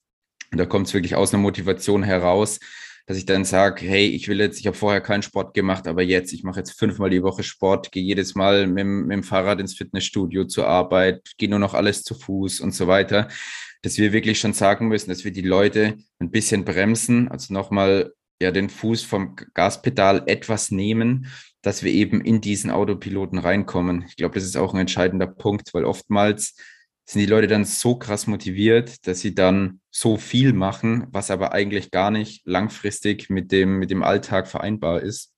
Und 0.52 0.58
da 0.58 0.66
kommt 0.66 0.88
es 0.88 0.96
wirklich 0.96 1.16
aus 1.16 1.34
einer 1.34 1.44
Motivation 1.44 2.02
heraus, 2.02 2.60
dass 3.06 3.18
ich 3.18 3.28
dann 3.28 3.46
sage, 3.46 3.86
hey, 3.86 4.08
ich 4.08 4.28
will 4.28 4.40
jetzt, 4.40 4.60
ich 4.60 4.66
habe 4.66 4.76
vorher 4.76 5.02
keinen 5.02 5.22
Sport 5.22 5.54
gemacht, 5.54 5.88
aber 5.88 6.02
jetzt, 6.02 6.34
ich 6.34 6.44
mache 6.44 6.62
jetzt 6.62 6.80
fünfmal 6.80 7.12
die 7.12 7.22
Woche 7.22 7.44
Sport, 7.44 7.92
gehe 7.92 8.02
jedes 8.02 8.34
Mal 8.34 8.66
mit, 8.66 8.86
mit 8.88 9.12
dem 9.12 9.24
Fahrrad 9.24 9.60
ins 9.60 9.76
Fitnessstudio 9.76 10.46
zur 10.46 10.66
Arbeit, 10.68 11.22
gehe 11.38 11.50
nur 11.50 11.60
noch 11.60 11.76
alles 11.76 12.02
zu 12.02 12.16
Fuß 12.16 12.62
und 12.62 12.74
so 12.74 12.88
weiter, 12.88 13.28
dass 13.86 14.00
wir 14.00 14.12
wirklich 14.14 14.40
schon 14.40 14.54
sagen 14.54 14.88
müssen, 14.88 15.10
dass 15.10 15.26
wir 15.26 15.32
die 15.32 15.42
Leute 15.42 15.98
ein 16.18 16.32
bisschen 16.32 16.66
bremsen, 16.66 17.28
also 17.28 17.54
nochmal 17.54 18.14
ja 18.42 18.50
den 18.50 18.70
Fuß 18.70 19.04
vom 19.04 19.36
Gaspedal 19.54 20.24
etwas 20.26 20.72
nehmen, 20.72 21.28
dass 21.62 21.84
wir 21.84 21.92
eben 21.92 22.22
in 22.22 22.42
diesen 22.42 22.72
Autopiloten 22.72 23.38
reinkommen. 23.38 24.06
Ich 24.08 24.16
glaube, 24.16 24.34
das 24.34 24.44
ist 24.44 24.58
auch 24.58 24.74
ein 24.74 24.80
entscheidender 24.80 25.28
Punkt, 25.28 25.72
weil 25.76 25.86
oftmals 25.86 26.56
sind 27.06 27.22
die 27.22 27.28
Leute 27.28 27.46
dann 27.46 27.64
so 27.64 27.96
krass 27.96 28.26
motiviert, 28.26 29.06
dass 29.06 29.20
sie 29.20 29.36
dann 29.36 29.82
so 29.92 30.18
viel 30.18 30.54
machen, 30.54 31.06
was 31.12 31.30
aber 31.30 31.54
eigentlich 31.54 31.92
gar 31.92 32.10
nicht 32.10 32.42
langfristig 32.46 33.30
mit 33.30 33.52
dem, 33.52 33.78
mit 33.78 33.92
dem 33.92 34.02
Alltag 34.02 34.48
vereinbar 34.48 35.04
ist. 35.04 35.32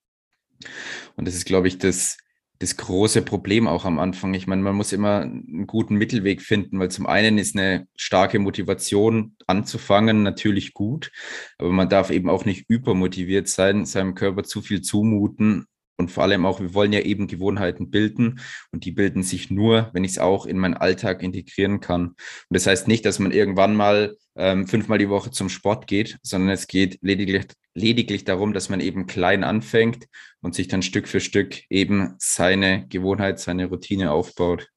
Und 1.16 1.28
das 1.28 1.34
ist, 1.34 1.44
glaube 1.44 1.68
ich, 1.68 1.76
das, 1.76 2.16
das 2.60 2.76
große 2.76 3.22
Problem 3.22 3.68
auch 3.68 3.84
am 3.84 3.98
Anfang. 3.98 4.34
Ich 4.34 4.46
meine, 4.46 4.62
man 4.62 4.74
muss 4.74 4.92
immer 4.92 5.20
einen 5.20 5.66
guten 5.66 5.94
Mittelweg 5.94 6.42
finden, 6.42 6.78
weil 6.80 6.90
zum 6.90 7.06
einen 7.06 7.38
ist 7.38 7.56
eine 7.56 7.86
starke 7.96 8.38
Motivation 8.38 9.36
anzufangen 9.46 10.22
natürlich 10.22 10.74
gut, 10.74 11.12
aber 11.58 11.70
man 11.70 11.88
darf 11.88 12.10
eben 12.10 12.28
auch 12.28 12.44
nicht 12.44 12.64
übermotiviert 12.68 13.48
sein, 13.48 13.86
seinem 13.86 14.14
Körper 14.14 14.42
zu 14.42 14.60
viel 14.60 14.82
zumuten 14.82 15.66
und 16.00 16.12
vor 16.12 16.22
allem 16.22 16.46
auch, 16.46 16.60
wir 16.60 16.74
wollen 16.74 16.92
ja 16.92 17.00
eben 17.00 17.26
Gewohnheiten 17.26 17.90
bilden 17.90 18.40
und 18.70 18.84
die 18.84 18.92
bilden 18.92 19.24
sich 19.24 19.50
nur, 19.50 19.90
wenn 19.92 20.04
ich 20.04 20.12
es 20.12 20.18
auch 20.18 20.46
in 20.46 20.56
meinen 20.56 20.74
Alltag 20.74 21.24
integrieren 21.24 21.80
kann. 21.80 22.10
Und 22.10 22.16
das 22.50 22.68
heißt 22.68 22.86
nicht, 22.86 23.04
dass 23.04 23.18
man 23.18 23.32
irgendwann 23.32 23.74
mal 23.74 24.16
ähm, 24.36 24.68
fünfmal 24.68 24.98
die 24.98 25.08
Woche 25.08 25.32
zum 25.32 25.48
Sport 25.48 25.88
geht, 25.88 26.18
sondern 26.22 26.50
es 26.50 26.68
geht 26.68 26.98
lediglich, 27.02 27.46
lediglich 27.78 28.24
darum, 28.24 28.52
dass 28.52 28.68
man 28.68 28.80
eben 28.80 29.06
klein 29.06 29.44
anfängt 29.44 30.06
und 30.40 30.54
sich 30.54 30.68
dann 30.68 30.82
Stück 30.82 31.08
für 31.08 31.20
Stück 31.20 31.62
eben 31.70 32.14
seine 32.18 32.86
Gewohnheit, 32.88 33.38
seine 33.38 33.66
Routine 33.66 34.10
aufbaut. 34.10 34.68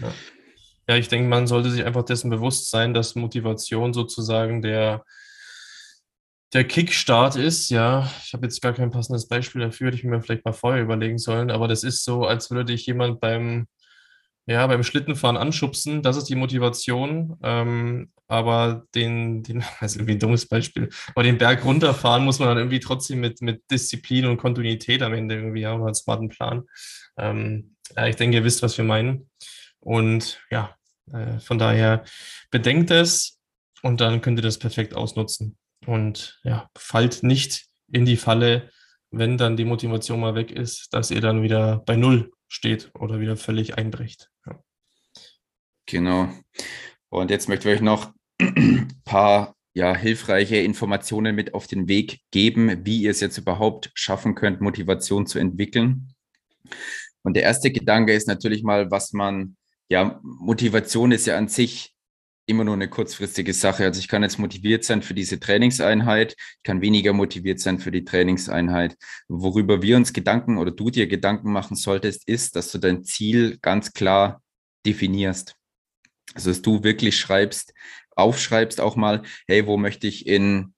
Ja. 0.00 0.12
ja, 0.88 0.96
ich 0.96 1.08
denke, 1.08 1.28
man 1.28 1.46
sollte 1.46 1.70
sich 1.70 1.84
einfach 1.84 2.04
dessen 2.04 2.30
bewusst 2.30 2.70
sein, 2.70 2.94
dass 2.94 3.14
Motivation 3.14 3.92
sozusagen 3.92 4.62
der 4.62 5.04
der 6.54 6.64
Kickstart 6.64 7.36
ist, 7.36 7.68
ja, 7.68 8.10
ich 8.24 8.32
habe 8.32 8.46
jetzt 8.46 8.62
gar 8.62 8.72
kein 8.72 8.90
passendes 8.90 9.28
Beispiel 9.28 9.60
dafür, 9.60 9.88
hätte 9.88 9.98
ich 9.98 10.04
mir 10.04 10.22
vielleicht 10.22 10.46
mal 10.46 10.52
vorher 10.52 10.82
überlegen 10.82 11.18
sollen, 11.18 11.50
aber 11.50 11.68
das 11.68 11.84
ist 11.84 12.04
so, 12.04 12.24
als 12.24 12.50
würde 12.50 12.72
dich 12.72 12.86
jemand 12.86 13.20
beim, 13.20 13.66
ja, 14.48 14.66
beim 14.66 14.82
Schlittenfahren 14.82 15.36
anschubsen, 15.36 16.02
das 16.02 16.16
ist 16.16 16.24
die 16.24 16.34
Motivation, 16.34 17.36
ähm, 17.42 18.10
aber 18.26 18.86
den, 18.94 19.42
den, 19.42 19.60
das 19.80 19.92
ist 19.92 19.96
irgendwie 19.96 20.14
ein 20.14 20.18
dummes 20.20 20.48
Beispiel, 20.48 20.88
aber 21.14 21.22
den 21.22 21.36
Berg 21.36 21.64
runterfahren 21.64 22.24
muss 22.24 22.38
man 22.38 22.48
dann 22.48 22.58
irgendwie 22.58 22.80
trotzdem 22.80 23.20
mit, 23.20 23.42
mit 23.42 23.62
Disziplin 23.70 24.24
und 24.24 24.38
Kontinuität 24.38 25.02
am 25.02 25.12
Ende 25.12 25.34
irgendwie 25.34 25.66
haben, 25.66 25.84
einen 25.84 25.94
smarten 25.94 26.30
Plan. 26.30 26.64
Ähm, 27.18 27.76
ja, 27.94 28.06
ich 28.06 28.16
denke, 28.16 28.38
ihr 28.38 28.44
wisst, 28.44 28.62
was 28.62 28.78
wir 28.78 28.84
meinen 28.84 29.28
und 29.80 30.40
ja, 30.50 30.74
äh, 31.12 31.38
von 31.40 31.58
daher 31.58 32.04
bedenkt 32.50 32.90
es 32.90 33.38
und 33.82 34.00
dann 34.00 34.22
könnt 34.22 34.38
ihr 34.38 34.42
das 34.42 34.58
perfekt 34.58 34.94
ausnutzen. 34.94 35.58
Und 35.86 36.40
ja, 36.42 36.68
fallt 36.76 37.22
nicht 37.22 37.66
in 37.92 38.06
die 38.06 38.16
Falle, 38.16 38.70
wenn 39.10 39.36
dann 39.36 39.56
die 39.56 39.64
Motivation 39.64 40.20
mal 40.20 40.34
weg 40.34 40.50
ist, 40.50 40.92
dass 40.92 41.10
ihr 41.10 41.20
dann 41.20 41.42
wieder 41.42 41.78
bei 41.86 41.96
Null 41.96 42.30
steht 42.48 42.90
oder 42.94 43.20
wieder 43.20 43.36
völlig 43.36 43.78
einbricht. 43.78 44.30
Genau. 45.88 46.28
Und 47.08 47.30
jetzt 47.30 47.48
möchte 47.48 47.68
ich 47.68 47.76
euch 47.76 47.80
noch 47.80 48.12
ein 48.38 49.00
paar 49.04 49.56
ja, 49.74 49.96
hilfreiche 49.96 50.56
Informationen 50.56 51.34
mit 51.34 51.54
auf 51.54 51.66
den 51.66 51.88
Weg 51.88 52.20
geben, 52.30 52.84
wie 52.84 53.02
ihr 53.02 53.10
es 53.10 53.20
jetzt 53.20 53.38
überhaupt 53.38 53.90
schaffen 53.94 54.34
könnt, 54.34 54.60
Motivation 54.60 55.26
zu 55.26 55.38
entwickeln. 55.38 56.12
Und 57.22 57.34
der 57.34 57.44
erste 57.44 57.70
Gedanke 57.70 58.12
ist 58.12 58.28
natürlich 58.28 58.62
mal, 58.62 58.90
was 58.90 59.12
man, 59.12 59.56
ja, 59.88 60.20
Motivation 60.22 61.12
ist 61.12 61.26
ja 61.26 61.38
an 61.38 61.48
sich 61.48 61.94
immer 62.46 62.64
nur 62.64 62.74
eine 62.74 62.88
kurzfristige 62.88 63.52
Sache. 63.52 63.84
Also 63.84 64.00
ich 64.00 64.08
kann 64.08 64.22
jetzt 64.22 64.38
motiviert 64.38 64.84
sein 64.84 65.02
für 65.02 65.14
diese 65.14 65.38
Trainingseinheit, 65.38 66.34
ich 66.56 66.62
kann 66.64 66.80
weniger 66.80 67.12
motiviert 67.12 67.60
sein 67.60 67.78
für 67.78 67.90
die 67.90 68.04
Trainingseinheit. 68.04 68.96
Worüber 69.28 69.82
wir 69.82 69.96
uns 69.96 70.12
Gedanken 70.12 70.58
oder 70.58 70.70
du 70.70 70.90
dir 70.90 71.06
Gedanken 71.06 71.52
machen 71.52 71.76
solltest, 71.76 72.26
ist, 72.28 72.56
dass 72.56 72.72
du 72.72 72.78
dein 72.78 73.04
Ziel 73.04 73.58
ganz 73.60 73.92
klar 73.92 74.42
definierst. 74.86 75.57
Also 76.34 76.50
dass 76.50 76.62
du 76.62 76.82
wirklich 76.84 77.18
schreibst, 77.18 77.74
aufschreibst 78.16 78.80
auch 78.80 78.96
mal, 78.96 79.22
hey, 79.46 79.66
wo 79.66 79.76
möchte 79.76 80.06
ich 80.06 80.26
in 80.26 80.74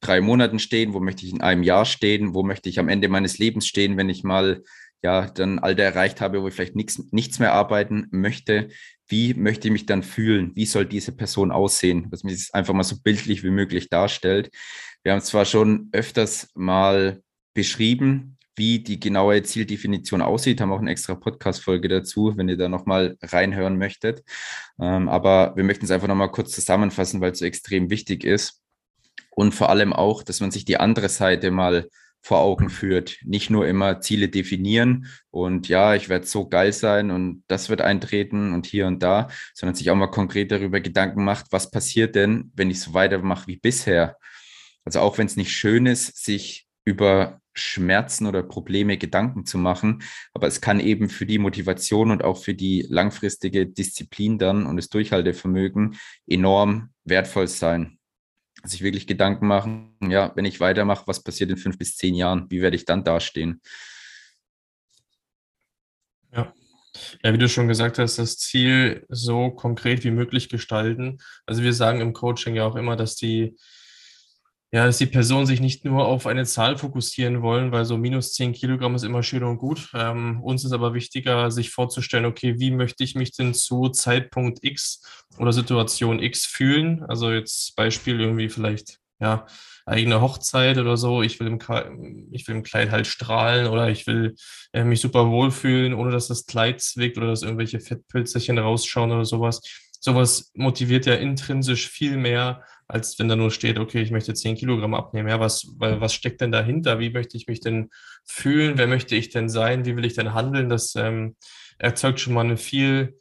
drei 0.00 0.20
Monaten 0.20 0.58
stehen, 0.58 0.92
wo 0.92 1.00
möchte 1.00 1.24
ich 1.26 1.32
in 1.32 1.40
einem 1.40 1.62
Jahr 1.62 1.84
stehen, 1.84 2.34
wo 2.34 2.42
möchte 2.42 2.68
ich 2.68 2.78
am 2.78 2.88
Ende 2.88 3.08
meines 3.08 3.38
Lebens 3.38 3.66
stehen, 3.66 3.96
wenn 3.96 4.08
ich 4.08 4.24
mal 4.24 4.62
ja 5.02 5.26
dann 5.26 5.58
Alter 5.58 5.84
erreicht 5.84 6.20
habe, 6.20 6.42
wo 6.42 6.48
ich 6.48 6.54
vielleicht 6.54 6.76
nichts, 6.76 7.02
nichts 7.12 7.38
mehr 7.38 7.52
arbeiten 7.52 8.08
möchte, 8.10 8.68
wie 9.08 9.34
möchte 9.34 9.68
ich 9.68 9.72
mich 9.72 9.86
dann 9.86 10.02
fühlen? 10.02 10.52
Wie 10.54 10.66
soll 10.66 10.84
diese 10.84 11.12
Person 11.12 11.52
aussehen? 11.52 12.10
Dass 12.10 12.24
man 12.24 12.32
es 12.32 12.52
einfach 12.52 12.74
mal 12.74 12.82
so 12.82 12.96
bildlich 13.02 13.44
wie 13.44 13.50
möglich 13.50 13.88
darstellt. 13.88 14.50
Wir 15.04 15.12
haben 15.12 15.20
zwar 15.20 15.44
schon 15.44 15.88
öfters 15.92 16.48
mal 16.54 17.22
beschrieben, 17.54 18.35
wie 18.56 18.80
die 18.80 18.98
genaue 18.98 19.42
Zieldefinition 19.42 20.22
aussieht, 20.22 20.60
haben 20.60 20.72
auch 20.72 20.80
eine 20.80 20.90
extra 20.90 21.14
Podcast-Folge 21.14 21.88
dazu, 21.88 22.36
wenn 22.36 22.48
ihr 22.48 22.56
da 22.56 22.68
nochmal 22.68 23.16
reinhören 23.22 23.78
möchtet. 23.78 24.24
Ähm, 24.80 25.08
aber 25.08 25.54
wir 25.56 25.64
möchten 25.64 25.84
es 25.84 25.90
einfach 25.90 26.08
nochmal 26.08 26.30
kurz 26.30 26.52
zusammenfassen, 26.52 27.20
weil 27.20 27.32
es 27.32 27.38
so 27.38 27.44
extrem 27.44 27.90
wichtig 27.90 28.24
ist. 28.24 28.62
Und 29.30 29.54
vor 29.54 29.68
allem 29.68 29.92
auch, 29.92 30.22
dass 30.22 30.40
man 30.40 30.50
sich 30.50 30.64
die 30.64 30.78
andere 30.78 31.10
Seite 31.10 31.50
mal 31.50 31.88
vor 32.26 32.40
Augen 32.40 32.70
führt. 32.70 33.18
Nicht 33.24 33.50
nur 33.50 33.68
immer 33.68 34.00
Ziele 34.00 34.28
definieren 34.28 35.06
und 35.30 35.68
ja, 35.68 35.94
ich 35.94 36.08
werde 36.08 36.26
so 36.26 36.48
geil 36.48 36.72
sein 36.72 37.12
und 37.12 37.44
das 37.46 37.68
wird 37.68 37.82
eintreten 37.82 38.52
und 38.52 38.66
hier 38.66 38.88
und 38.88 39.00
da, 39.00 39.28
sondern 39.54 39.76
sich 39.76 39.90
auch 39.90 39.94
mal 39.94 40.08
konkret 40.08 40.50
darüber 40.50 40.80
Gedanken 40.80 41.22
macht, 41.22 41.46
was 41.52 41.70
passiert 41.70 42.16
denn, 42.16 42.50
wenn 42.56 42.68
ich 42.68 42.80
so 42.80 42.94
weitermache 42.94 43.46
wie 43.46 43.58
bisher. 43.58 44.16
Also 44.84 45.00
auch 45.00 45.18
wenn 45.18 45.26
es 45.26 45.36
nicht 45.36 45.52
schön 45.52 45.86
ist, 45.86 46.24
sich 46.24 46.66
über 46.84 47.40
Schmerzen 47.58 48.26
oder 48.26 48.42
Probleme 48.42 48.98
Gedanken 48.98 49.46
zu 49.46 49.58
machen, 49.58 50.02
aber 50.32 50.46
es 50.46 50.60
kann 50.60 50.80
eben 50.80 51.08
für 51.08 51.26
die 51.26 51.38
Motivation 51.38 52.10
und 52.10 52.24
auch 52.24 52.42
für 52.42 52.54
die 52.54 52.86
langfristige 52.88 53.66
Disziplin 53.66 54.38
dann 54.38 54.66
und 54.66 54.76
das 54.76 54.88
Durchhaltevermögen 54.88 55.96
enorm 56.26 56.90
wertvoll 57.04 57.48
sein 57.48 57.96
sich 58.64 58.82
wirklich 58.82 59.06
Gedanken 59.06 59.46
machen, 59.46 59.96
ja, 60.00 60.32
wenn 60.34 60.44
ich 60.44 60.60
weitermache, 60.60 61.06
was 61.06 61.22
passiert 61.22 61.50
in 61.50 61.56
fünf 61.56 61.78
bis 61.78 61.96
zehn 61.96 62.14
Jahren? 62.14 62.46
Wie 62.50 62.62
werde 62.62 62.76
ich 62.76 62.84
dann 62.84 63.04
dastehen? 63.04 63.60
Ja. 66.32 66.52
Ja, 67.22 67.32
wie 67.34 67.38
du 67.38 67.48
schon 67.48 67.68
gesagt 67.68 67.98
hast, 67.98 68.18
das 68.18 68.38
Ziel 68.38 69.04
so 69.10 69.50
konkret 69.50 70.02
wie 70.04 70.10
möglich 70.10 70.48
gestalten. 70.48 71.18
Also 71.44 71.62
wir 71.62 71.74
sagen 71.74 72.00
im 72.00 72.14
Coaching 72.14 72.54
ja 72.54 72.64
auch 72.64 72.76
immer, 72.76 72.96
dass 72.96 73.16
die 73.16 73.56
ja, 74.76 74.84
dass 74.84 74.98
die 74.98 75.06
Personen 75.06 75.46
sich 75.46 75.62
nicht 75.62 75.86
nur 75.86 76.06
auf 76.06 76.26
eine 76.26 76.44
Zahl 76.44 76.76
fokussieren 76.76 77.40
wollen, 77.40 77.72
weil 77.72 77.86
so 77.86 77.96
minus 77.96 78.34
10 78.34 78.52
Kilogramm 78.52 78.94
ist 78.94 79.04
immer 79.04 79.22
schön 79.22 79.42
und 79.42 79.56
gut. 79.56 79.88
Ähm, 79.94 80.42
uns 80.42 80.66
ist 80.66 80.72
aber 80.72 80.92
wichtiger, 80.92 81.50
sich 81.50 81.70
vorzustellen, 81.70 82.26
okay, 82.26 82.56
wie 82.58 82.70
möchte 82.70 83.02
ich 83.02 83.14
mich 83.14 83.32
denn 83.32 83.54
zu 83.54 83.88
Zeitpunkt 83.88 84.58
X 84.62 85.00
oder 85.38 85.54
Situation 85.54 86.22
X 86.22 86.44
fühlen? 86.44 87.02
Also 87.04 87.32
jetzt 87.32 87.74
Beispiel 87.74 88.20
irgendwie 88.20 88.50
vielleicht, 88.50 88.98
ja, 89.18 89.46
eigene 89.86 90.20
Hochzeit 90.20 90.76
oder 90.76 90.98
so. 90.98 91.22
Ich 91.22 91.40
will 91.40 91.46
im, 91.46 92.28
ich 92.32 92.46
will 92.46 92.56
im 92.56 92.62
Kleid 92.62 92.90
halt 92.90 93.06
strahlen 93.06 93.68
oder 93.68 93.88
ich 93.88 94.06
will 94.06 94.34
äh, 94.74 94.84
mich 94.84 95.00
super 95.00 95.30
wohlfühlen, 95.30 95.94
ohne 95.94 96.10
dass 96.10 96.28
das 96.28 96.44
Kleid 96.44 96.82
zwickt 96.82 97.16
oder 97.16 97.28
dass 97.28 97.40
irgendwelche 97.40 97.80
Fettpilzerchen 97.80 98.58
rausschauen 98.58 99.10
oder 99.10 99.24
sowas. 99.24 99.62
Sowas 100.00 100.50
motiviert 100.54 101.06
ja 101.06 101.14
intrinsisch 101.14 101.88
viel 101.88 102.18
mehr, 102.18 102.62
als 102.88 103.18
wenn 103.18 103.28
da 103.28 103.36
nur 103.36 103.50
steht, 103.50 103.78
okay, 103.78 104.00
ich 104.00 104.10
möchte 104.10 104.34
10 104.34 104.56
Kilogramm 104.56 104.94
abnehmen. 104.94 105.28
Ja, 105.28 105.40
was, 105.40 105.66
was 105.78 106.14
steckt 106.14 106.40
denn 106.40 106.52
dahinter? 106.52 106.98
Wie 106.98 107.10
möchte 107.10 107.36
ich 107.36 107.46
mich 107.48 107.60
denn 107.60 107.90
fühlen? 108.24 108.78
Wer 108.78 108.86
möchte 108.86 109.16
ich 109.16 109.30
denn 109.30 109.48
sein? 109.48 109.84
Wie 109.84 109.96
will 109.96 110.04
ich 110.04 110.14
denn 110.14 110.34
handeln? 110.34 110.68
Das 110.68 110.94
ähm, 110.94 111.36
erzeugt 111.78 112.20
schon 112.20 112.34
mal 112.34 112.44
eine 112.44 112.56
viel 112.56 113.18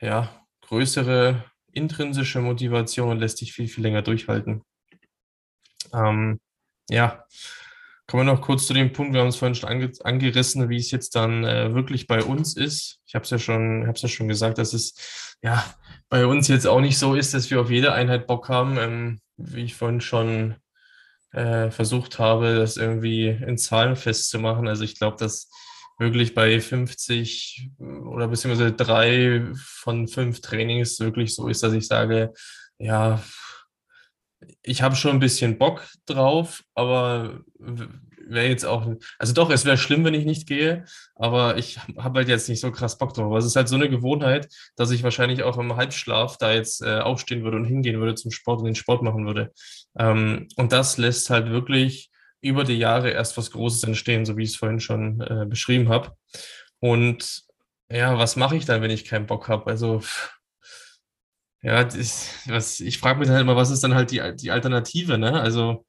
ja, 0.00 0.46
größere 0.62 1.44
intrinsische 1.72 2.40
Motivation 2.40 3.10
und 3.10 3.18
lässt 3.20 3.38
sich 3.38 3.52
viel, 3.52 3.68
viel 3.68 3.84
länger 3.84 4.02
durchhalten. 4.02 4.62
Ähm, 5.94 6.40
ja, 6.90 7.24
kommen 8.06 8.26
wir 8.26 8.32
noch 8.32 8.42
kurz 8.42 8.66
zu 8.66 8.74
dem 8.74 8.92
Punkt, 8.92 9.14
wir 9.14 9.20
haben 9.20 9.28
es 9.28 9.36
vorhin 9.36 9.54
schon 9.54 9.68
ange 9.68 9.92
angerissen, 10.02 10.68
wie 10.68 10.76
es 10.76 10.90
jetzt 10.90 11.14
dann 11.14 11.44
äh, 11.44 11.74
wirklich 11.74 12.06
bei 12.06 12.22
uns 12.22 12.56
ist. 12.56 13.00
Ich 13.06 13.14
habe 13.14 13.24
es 13.24 13.30
ja 13.30 13.38
schon, 13.38 13.86
habe 13.86 13.94
es 13.94 14.02
ja 14.02 14.08
schon 14.08 14.28
gesagt, 14.28 14.58
dass 14.58 14.72
es 14.72 15.36
ja 15.42 15.64
bei 16.12 16.26
uns 16.26 16.46
jetzt 16.46 16.66
auch 16.66 16.82
nicht 16.82 16.98
so 16.98 17.14
ist, 17.14 17.32
dass 17.32 17.50
wir 17.50 17.58
auf 17.58 17.70
jede 17.70 17.94
Einheit 17.94 18.26
Bock 18.26 18.50
haben. 18.50 18.76
Ähm, 18.76 19.20
wie 19.38 19.64
ich 19.64 19.74
vorhin 19.74 20.02
schon 20.02 20.56
äh, 21.32 21.70
versucht 21.70 22.18
habe, 22.18 22.54
das 22.54 22.76
irgendwie 22.76 23.28
in 23.28 23.56
Zahlen 23.56 23.96
festzumachen. 23.96 24.68
Also 24.68 24.84
ich 24.84 24.98
glaube, 24.98 25.16
dass 25.16 25.48
wirklich 25.98 26.34
bei 26.34 26.60
50 26.60 27.70
oder 27.78 28.28
beziehungsweise 28.28 28.72
drei 28.72 29.48
von 29.54 30.06
fünf 30.06 30.42
Trainings 30.42 31.00
wirklich 31.00 31.34
so 31.34 31.48
ist, 31.48 31.62
dass 31.62 31.72
ich 31.72 31.86
sage, 31.86 32.34
ja, 32.76 33.24
ich 34.60 34.82
habe 34.82 34.96
schon 34.96 35.12
ein 35.12 35.20
bisschen 35.20 35.56
Bock 35.56 35.88
drauf, 36.04 36.62
aber 36.74 37.40
wäre 38.32 38.48
jetzt 38.48 38.64
auch, 38.64 38.86
also 39.18 39.32
doch, 39.32 39.50
es 39.50 39.64
wäre 39.64 39.76
schlimm, 39.76 40.04
wenn 40.04 40.14
ich 40.14 40.24
nicht 40.24 40.46
gehe, 40.46 40.84
aber 41.14 41.56
ich 41.56 41.78
habe 41.98 42.20
halt 42.20 42.28
jetzt 42.28 42.48
nicht 42.48 42.60
so 42.60 42.72
krass 42.72 42.98
Bock 42.98 43.14
drauf. 43.14 43.26
Aber 43.26 43.38
es 43.38 43.44
ist 43.44 43.56
halt 43.56 43.68
so 43.68 43.76
eine 43.76 43.88
Gewohnheit, 43.88 44.48
dass 44.76 44.90
ich 44.90 45.02
wahrscheinlich 45.02 45.42
auch 45.42 45.58
im 45.58 45.76
Halbschlaf 45.76 46.38
da 46.38 46.52
jetzt 46.52 46.82
äh, 46.82 46.98
aufstehen 46.98 47.44
würde 47.44 47.56
und 47.56 47.64
hingehen 47.64 48.00
würde 48.00 48.14
zum 48.14 48.30
Sport 48.30 48.60
und 48.60 48.66
den 48.66 48.74
Sport 48.74 49.02
machen 49.02 49.26
würde. 49.26 49.52
Ähm, 49.98 50.48
und 50.56 50.72
das 50.72 50.98
lässt 50.98 51.30
halt 51.30 51.50
wirklich 51.50 52.10
über 52.40 52.64
die 52.64 52.78
Jahre 52.78 53.10
erst 53.10 53.36
was 53.36 53.50
Großes 53.52 53.84
entstehen, 53.84 54.26
so 54.26 54.36
wie 54.36 54.42
ich 54.42 54.50
es 54.50 54.56
vorhin 54.56 54.80
schon 54.80 55.20
äh, 55.20 55.46
beschrieben 55.46 55.88
habe. 55.88 56.16
Und 56.80 57.44
ja, 57.90 58.18
was 58.18 58.36
mache 58.36 58.56
ich 58.56 58.64
dann, 58.64 58.82
wenn 58.82 58.90
ich 58.90 59.04
keinen 59.04 59.26
Bock 59.26 59.48
habe? 59.48 59.70
Also, 59.70 60.02
ja, 61.62 61.84
das, 61.84 62.28
was, 62.46 62.80
ich 62.80 62.98
frage 62.98 63.20
mich 63.20 63.28
halt 63.28 63.40
immer, 63.40 63.54
was 63.54 63.70
ist 63.70 63.84
dann 63.84 63.94
halt 63.94 64.10
die, 64.10 64.20
die 64.36 64.50
Alternative, 64.50 65.18
ne? 65.18 65.40
Also, 65.40 65.86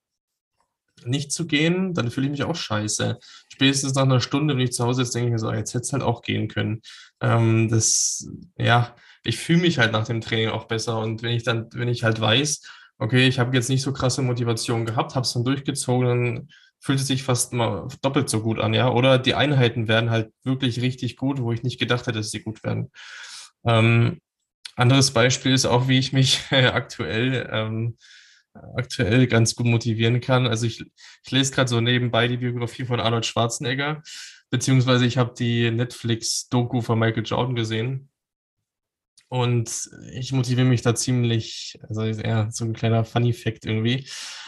nicht 1.06 1.32
zu 1.32 1.48
gehen, 1.48 1.94
dann 1.94 2.12
fühle 2.12 2.28
ich 2.28 2.32
mich 2.32 2.44
auch 2.44 2.56
scheiße. 2.56 3.20
Spätestens 3.52 3.96
nach 3.96 4.04
einer 4.04 4.22
Stunde, 4.22 4.56
wenn 4.56 4.64
ich 4.64 4.74
zu 4.74 4.84
Hause 4.84 5.04
jetzt 5.04 5.14
denke 5.14 5.28
ich 5.28 5.32
mir 5.34 5.40
so, 5.40 5.52
jetzt 5.52 5.74
hätte 5.74 5.84
es 5.84 5.94
halt 5.94 6.04
auch 6.04 6.22
gehen 6.22 6.48
können. 6.48 6.82
Ähm, 7.22 7.70
das, 7.70 8.28
ja, 8.58 8.96
ich 9.24 9.38
fühle 9.38 9.62
mich 9.62 9.80
halt 9.80 9.92
nach 9.92 10.06
dem 10.06 10.22
Training 10.22 10.50
auch 10.50 10.66
besser. 10.66 11.00
Und 11.00 11.24
wenn 11.24 11.32
ich 11.32 11.44
dann, 11.44 11.70
wenn 11.74 11.88
ich 11.88 12.04
halt 12.04 12.20
weiß, 12.20 12.62
okay, 12.98 13.28
ich 13.28 13.40
habe 13.40 13.56
jetzt 13.56 13.70
nicht 13.70 13.82
so 13.82 13.94
krasse 13.94 14.22
Motivation 14.22 14.86
gehabt, 14.86 15.16
habe 15.16 15.26
es 15.26 15.34
dann 15.34 15.44
durchgezogen, 15.44 16.08
dann 16.08 16.48
fühlt 16.80 17.00
es 17.00 17.08
sich 17.08 17.24
fast 17.24 17.54
mal 17.54 17.88
doppelt 18.02 18.30
so 18.30 18.42
gut 18.42 18.60
an, 18.60 18.74
ja. 18.74 18.90
Oder 18.90 19.18
die 19.18 19.36
Einheiten 19.36 19.88
werden 19.88 20.10
halt 20.10 20.32
wirklich 20.44 20.82
richtig 20.82 21.16
gut, 21.16 21.42
wo 21.42 21.52
ich 21.54 21.64
nicht 21.64 21.80
gedacht 21.80 22.08
hätte, 22.08 22.20
dass 22.20 22.32
sie 22.32 22.44
gut 22.44 22.64
werden. 22.64 22.92
Ähm, 23.66 24.20
anderes 24.76 25.12
Beispiel 25.12 25.54
ist 25.54 25.66
auch, 25.66 25.88
wie 25.88 26.00
ich 26.00 26.14
mich 26.14 26.42
aktuell 26.52 27.50
ähm, 27.52 27.98
aktuell 28.76 29.28
ganz 29.28 29.56
gut 29.56 29.66
motivieren 29.66 30.22
kann. 30.22 30.48
Also 30.48 30.66
ich, 30.66 30.82
ich 30.82 31.32
lese 31.32 31.52
gerade 31.52 31.70
so 31.70 31.82
nebenbei 31.82 32.28
die 32.28 32.38
Biografie 32.38 32.86
von 32.86 33.00
Arnold 33.00 33.26
Schwarzenegger, 33.26 34.02
beziehungsweise 34.50 35.06
ich 35.06 35.18
habe 35.18 35.34
die 35.38 35.72
Netflix-Doku 35.72 36.82
von 36.82 37.00
Michael 37.00 37.24
Jordan 37.26 37.56
gesehen. 37.56 38.10
Und 39.30 39.90
ich 40.12 40.32
motiviere 40.32 40.68
mich 40.68 40.84
da 40.84 40.94
ziemlich, 40.94 41.80
also 41.90 42.04
eher 42.04 42.50
so 42.52 42.66
ein 42.66 42.74
kleiner 42.74 43.04
Funny-Fact 43.04 43.66
irgendwie. 43.66 44.08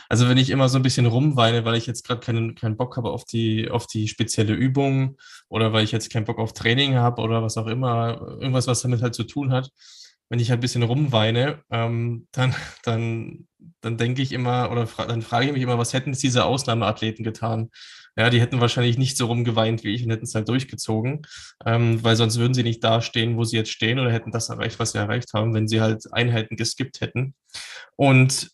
Also 0.10 0.30
wenn 0.30 0.38
ich 0.38 0.52
immer 0.52 0.70
so 0.70 0.78
ein 0.78 0.84
bisschen 0.84 1.08
rumweine, 1.08 1.66
weil 1.66 1.74
ich 1.74 1.88
jetzt 1.88 2.06
gerade 2.06 2.20
keinen, 2.20 2.54
keinen 2.54 2.78
Bock 2.78 2.96
habe 2.96 3.10
auf 3.10 3.26
die, 3.26 3.72
auf 3.72 3.88
die 3.88 4.08
spezielle 4.08 4.54
Übung 4.54 5.18
oder 5.50 5.74
weil 5.74 5.84
ich 5.84 5.92
jetzt 5.92 6.12
keinen 6.12 6.26
Bock 6.26 6.38
auf 6.38 6.54
Training 6.54 6.94
habe 6.96 7.24
oder 7.24 7.42
was 7.42 7.58
auch 7.58 7.66
immer, 7.66 8.22
irgendwas, 8.40 8.68
was 8.68 8.82
damit 8.82 9.02
halt 9.02 9.16
zu 9.16 9.24
tun 9.24 9.52
hat, 9.52 9.72
wenn 10.30 10.40
ich 10.40 10.50
halt 10.50 10.60
ein 10.60 10.62
bisschen 10.62 10.84
rumweine, 10.84 11.64
ähm, 11.70 12.28
dann, 12.32 12.56
dann, 12.84 13.48
dann 13.82 13.98
denke 13.98 14.22
ich 14.22 14.32
immer 14.32 14.72
oder 14.72 14.88
fra 14.88 15.06
dann 15.06 15.22
frage 15.22 15.48
ich 15.48 15.54
mich 15.54 15.62
immer, 15.62 15.78
was 15.78 15.94
hätten 15.94 16.14
diese 16.14 16.46
Ausnahmeathleten 16.46 17.24
getan? 17.24 17.70
Ja, 18.18 18.30
die 18.30 18.40
hätten 18.40 18.62
wahrscheinlich 18.62 18.98
nicht 18.98 19.18
so 19.18 19.26
rumgeweint 19.26 19.84
wie 19.84 19.94
ich 19.94 20.04
und 20.06 20.12
hätten 20.12 20.24
es 20.24 20.36
halt 20.36 20.48
durchgezogen, 20.48 21.24
ähm, 21.66 22.02
weil 22.02 22.16
sonst 22.16 22.38
würden 22.38 22.54
sie 22.54 22.64
nicht 22.64 22.82
dastehen, 22.84 23.36
wo 23.36 23.44
sie 23.44 23.58
jetzt 23.58 23.72
stehen 23.72 24.00
oder 24.00 24.12
hätten 24.12 24.32
das 24.32 24.50
erreicht, 24.50 24.80
was 24.80 24.94
sie 24.94 25.00
erreicht 25.00 25.34
haben, 25.34 25.54
wenn 25.54 25.68
sie 25.68 25.82
halt 25.82 26.02
Einheiten 26.14 26.56
geskippt 26.56 27.02
hätten. 27.02 27.36
Und 27.98 28.52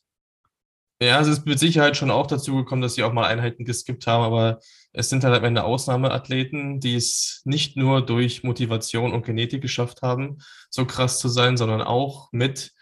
ja, 1.01 1.19
es 1.19 1.27
ist 1.27 1.45
mit 1.45 1.59
Sicherheit 1.59 1.97
schon 1.97 2.11
auch 2.11 2.27
dazu 2.27 2.55
gekommen, 2.57 2.81
dass 2.81 2.95
sie 2.95 3.03
auch 3.03 3.13
mal 3.13 3.27
Einheiten 3.27 3.65
geskippt 3.65 4.07
haben, 4.07 4.23
aber 4.23 4.59
es 4.93 5.09
sind 5.09 5.23
halt 5.23 5.35
am 5.35 5.43
Ende 5.43 5.63
Ausnahmeathleten, 5.63 6.79
die 6.79 6.95
es 6.95 7.41
nicht 7.45 7.77
nur 7.77 8.05
durch 8.05 8.43
Motivation 8.43 9.13
und 9.13 9.25
Genetik 9.25 9.61
geschafft 9.61 10.01
haben, 10.01 10.39
so 10.69 10.85
krass 10.85 11.19
zu 11.19 11.29
sein, 11.29 11.57
sondern 11.57 11.81
auch 11.81 12.29
mit 12.31 12.73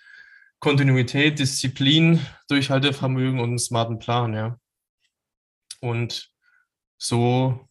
Kontinuität, 0.59 1.39
Disziplin, 1.39 2.19
Durchhaltevermögen 2.49 3.39
und 3.39 3.49
einem 3.49 3.59
smarten 3.59 3.99
Plan, 3.99 4.33
ja. 4.33 4.59
Und 5.81 6.29
so 6.97 7.67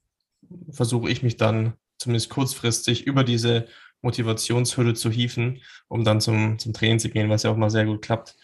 versuche 0.70 1.10
ich 1.10 1.22
mich 1.22 1.36
dann 1.36 1.74
zumindest 1.98 2.30
kurzfristig 2.30 3.06
über 3.06 3.24
diese 3.24 3.66
Motivationshürde 4.00 4.94
zu 4.94 5.10
hieven, 5.10 5.60
um 5.88 6.04
dann 6.04 6.20
zum, 6.20 6.58
zum 6.58 6.72
Training 6.72 6.98
zu 6.98 7.10
gehen, 7.10 7.28
was 7.28 7.42
ja 7.42 7.50
auch 7.50 7.56
mal 7.56 7.70
sehr 7.70 7.84
gut 7.84 8.02
klappt. 8.02 8.36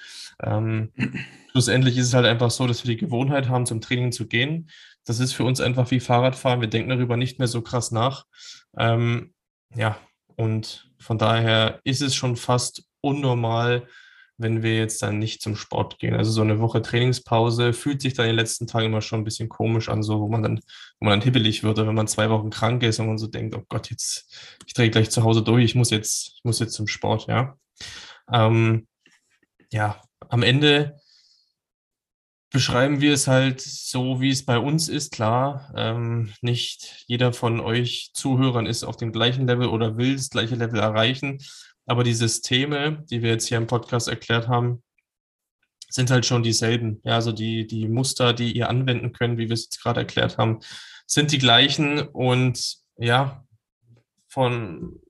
Ähm, 0.43 0.93
schlussendlich 1.53 1.97
ist 1.97 2.09
es 2.09 2.15
halt 2.15 2.27
einfach 2.27 2.51
so, 2.51 2.67
dass 2.67 2.85
wir 2.85 2.95
die 2.95 3.01
Gewohnheit 3.01 3.49
haben, 3.49 3.65
zum 3.65 3.81
Training 3.81 4.13
zu 4.13 4.27
gehen. 4.27 4.69
Das 5.05 5.21
ist 5.21 5.33
für 5.33 5.45
uns 5.45 5.61
einfach 5.61 5.91
wie 5.91 6.01
Fahrradfahren. 6.01 6.61
Wir 6.61 6.69
denken 6.69 6.91
darüber 6.91 7.17
nicht 7.17 7.39
mehr 7.39 7.49
so 7.49 7.63
krass 7.63 7.91
nach. 7.91 8.25
Ähm, 8.77 9.35
ja, 9.75 9.99
und 10.37 10.91
von 10.99 11.19
daher 11.19 11.81
ist 11.85 12.03
es 12.03 12.15
schon 12.15 12.37
fast 12.37 12.85
unnormal, 13.01 13.87
wenn 14.37 14.63
wir 14.63 14.77
jetzt 14.77 15.01
dann 15.03 15.19
nicht 15.19 15.43
zum 15.43 15.55
Sport 15.55 15.99
gehen. 15.99 16.15
Also 16.15 16.33
so 16.33 16.43
eine 16.43 16.59
Woche 16.59 16.83
Trainingspause 16.83 17.73
fühlt 17.73 18.03
sich 18.03 18.15
dann 18.15 18.27
in 18.27 18.31
den 18.31 18.39
letzten 18.39 18.67
Tagen 18.67 18.87
immer 18.87 19.01
schon 19.01 19.21
ein 19.21 19.25
bisschen 19.25 19.49
komisch 19.49 19.89
an, 19.89 20.03
so 20.03 20.21
wo 20.21 20.29
man 20.29 20.43
dann, 20.43 20.61
wo 20.99 21.07
man 21.07 21.21
dann 21.21 21.25
hibbelig 21.25 21.63
wird, 21.63 21.79
oder 21.79 21.87
wenn 21.87 21.95
man 21.95 22.09
zwei 22.09 22.31
Wochen 22.31 22.51
krank 22.51 22.83
ist 22.83 22.99
und 22.99 23.07
man 23.07 23.19
so 23.19 23.29
denkt, 23.29 23.55
oh 23.55 23.63
Gott, 23.69 23.91
jetzt, 23.91 24.59
ich 24.67 24.75
drehe 24.75 24.91
gleich 24.91 25.11
zu 25.11 25.23
Hause 25.23 25.43
durch, 25.43 25.65
ich 25.65 25.75
muss 25.75 25.91
jetzt, 25.91 26.33
ich 26.37 26.41
muss 26.43 26.59
jetzt 26.59 26.75
zum 26.75 26.89
Sport, 26.89 27.29
ja. 27.29 27.57
Ähm, 28.33 28.89
ja, 29.73 30.01
am 30.29 30.43
Ende 30.43 30.97
beschreiben 32.55 33.01
wir 33.01 33.13
es 33.13 33.27
halt 33.27 33.61
so, 33.61 34.21
wie 34.21 34.31
es 34.31 34.47
bei 34.47 34.59
uns 34.59 34.89
ist. 34.89 35.13
Klar, 35.13 35.73
ähm, 35.77 36.33
nicht 36.41 37.05
jeder 37.09 37.33
von 37.33 37.59
euch 37.59 38.13
Zuhörern 38.15 38.67
ist 38.67 38.85
auf 38.85 38.97
dem 38.97 39.11
gleichen 39.11 39.49
Level 39.49 39.67
oder 39.67 39.97
will 39.97 40.15
das 40.15 40.31
gleiche 40.31 40.55
Level 40.55 40.79
erreichen. 40.79 41.39
Aber 41.85 42.05
die 42.05 42.15
Systeme, 42.15 43.03
die 43.11 43.23
wir 43.23 43.31
jetzt 43.31 43.49
hier 43.49 43.59
im 43.59 43.67
Podcast 43.67 44.07
erklärt 44.07 44.47
haben, 44.47 44.85
sind 45.89 46.13
halt 46.13 46.27
schon 46.27 46.45
dieselben. 46.45 47.01
Ja, 47.03 47.17
also 47.17 47.33
die, 47.33 47.67
die 47.67 47.89
Muster, 47.89 48.33
die 48.33 48.53
ihr 48.53 48.69
anwenden 48.69 49.13
könnt, 49.13 49.37
wie 49.37 49.49
wir 49.49 49.55
es 49.55 49.65
jetzt 49.65 49.83
gerade 49.83 50.01
erklärt 50.01 50.39
haben, 50.39 50.61
sind 51.09 51.33
die 51.33 51.39
gleichen. 51.39 52.03
Und 52.03 52.77
ja, 52.97 53.45
von 54.29 55.01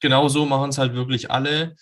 genau 0.00 0.28
so 0.28 0.46
machen 0.46 0.70
es 0.70 0.78
halt 0.78 0.94
wirklich 0.94 1.30
alle 1.30 1.76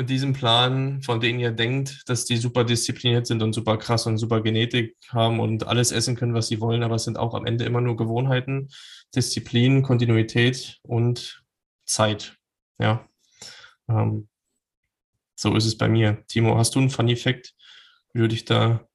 mit 0.00 0.08
diesem 0.08 0.32
Plan, 0.32 1.02
von 1.02 1.20
denen 1.20 1.40
ihr 1.40 1.50
denkt, 1.50 2.08
dass 2.08 2.24
die 2.24 2.38
super 2.38 2.64
diszipliniert 2.64 3.26
sind 3.26 3.42
und 3.42 3.52
super 3.52 3.76
krass 3.76 4.06
und 4.06 4.16
super 4.16 4.40
Genetik 4.40 4.96
haben 5.10 5.40
und 5.40 5.66
alles 5.66 5.92
essen 5.92 6.16
können, 6.16 6.32
was 6.32 6.48
sie 6.48 6.58
wollen, 6.58 6.82
aber 6.82 6.94
es 6.94 7.04
sind 7.04 7.18
auch 7.18 7.34
am 7.34 7.44
Ende 7.44 7.66
immer 7.66 7.82
nur 7.82 7.98
Gewohnheiten, 7.98 8.70
Disziplin, 9.14 9.82
Kontinuität 9.82 10.78
und 10.84 11.44
Zeit. 11.84 12.38
Ja. 12.78 13.06
Ähm, 13.90 14.28
so 15.34 15.54
ist 15.54 15.66
es 15.66 15.76
bei 15.76 15.90
mir. 15.90 16.24
Timo, 16.28 16.56
hast 16.56 16.74
du 16.74 16.78
einen 16.78 16.88
Funny 16.88 17.14
Fact, 17.14 17.54
wie 18.14 18.20
du 18.20 18.28
dich 18.28 18.46
da 18.46 18.88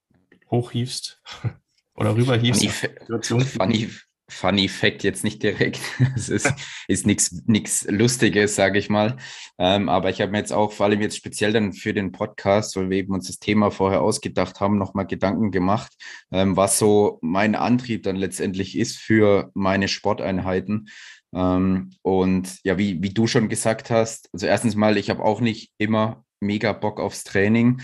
hochhiefst 0.50 1.22
oder 1.94 2.15
rüberhiefst? 2.15 2.65
Funny, 2.65 3.46
Funny, 3.46 3.89
Funny 4.28 4.68
Fact 4.68 5.04
jetzt 5.04 5.24
nicht 5.24 5.44
direkt. 5.44 5.80
Es 6.16 6.30
ist, 6.30 6.54
ist 6.88 7.06
nichts 7.06 7.86
Lustiges, 7.90 8.56
sage 8.56 8.80
ich 8.80 8.90
mal. 8.90 9.18
Ähm, 9.58 9.90
aber 9.90 10.10
ich 10.10 10.22
habe 10.22 10.32
mir 10.32 10.40
jetzt 10.40 10.54
auch, 10.54 10.72
vor 10.72 10.88
allem 10.88 11.02
jetzt 11.02 11.18
speziell 11.18 11.54
dann 11.54 11.74
für 11.74 11.94
den 11.94 12.12
Podcast, 12.12 12.76
weil 12.76 12.90
wir 12.90 12.98
eben 12.98 13.14
uns 13.14 13.28
das 13.28 13.40
Thema 13.40 13.72
vorher 13.72 14.02
ausgedacht 14.02 14.60
haben, 14.60 14.78
nochmal 14.78 15.06
Gedanken 15.06 15.52
gemacht, 15.52 15.94
ähm, 16.32 16.58
was 16.58 16.80
so 16.80 17.20
mein 17.22 17.56
Antrieb 17.56 18.04
dann 18.04 18.16
letztendlich 18.16 18.78
ist 18.78 18.98
für 18.98 19.52
meine 19.54 19.88
Sporteinheiten. 19.88 20.90
Ähm, 21.34 21.92
und 22.02 22.58
ja, 22.64 22.78
wie, 22.78 23.02
wie 23.04 23.14
du 23.14 23.28
schon 23.28 23.50
gesagt 23.50 23.90
hast, 23.90 24.30
also 24.34 24.48
erstens 24.48 24.76
mal, 24.76 24.98
ich 24.98 25.10
habe 25.10 25.24
auch 25.24 25.42
nicht 25.42 25.72
immer 25.78 26.24
mega 26.40 26.74
Bock 26.74 27.00
aufs 27.00 27.24
Training. 27.24 27.82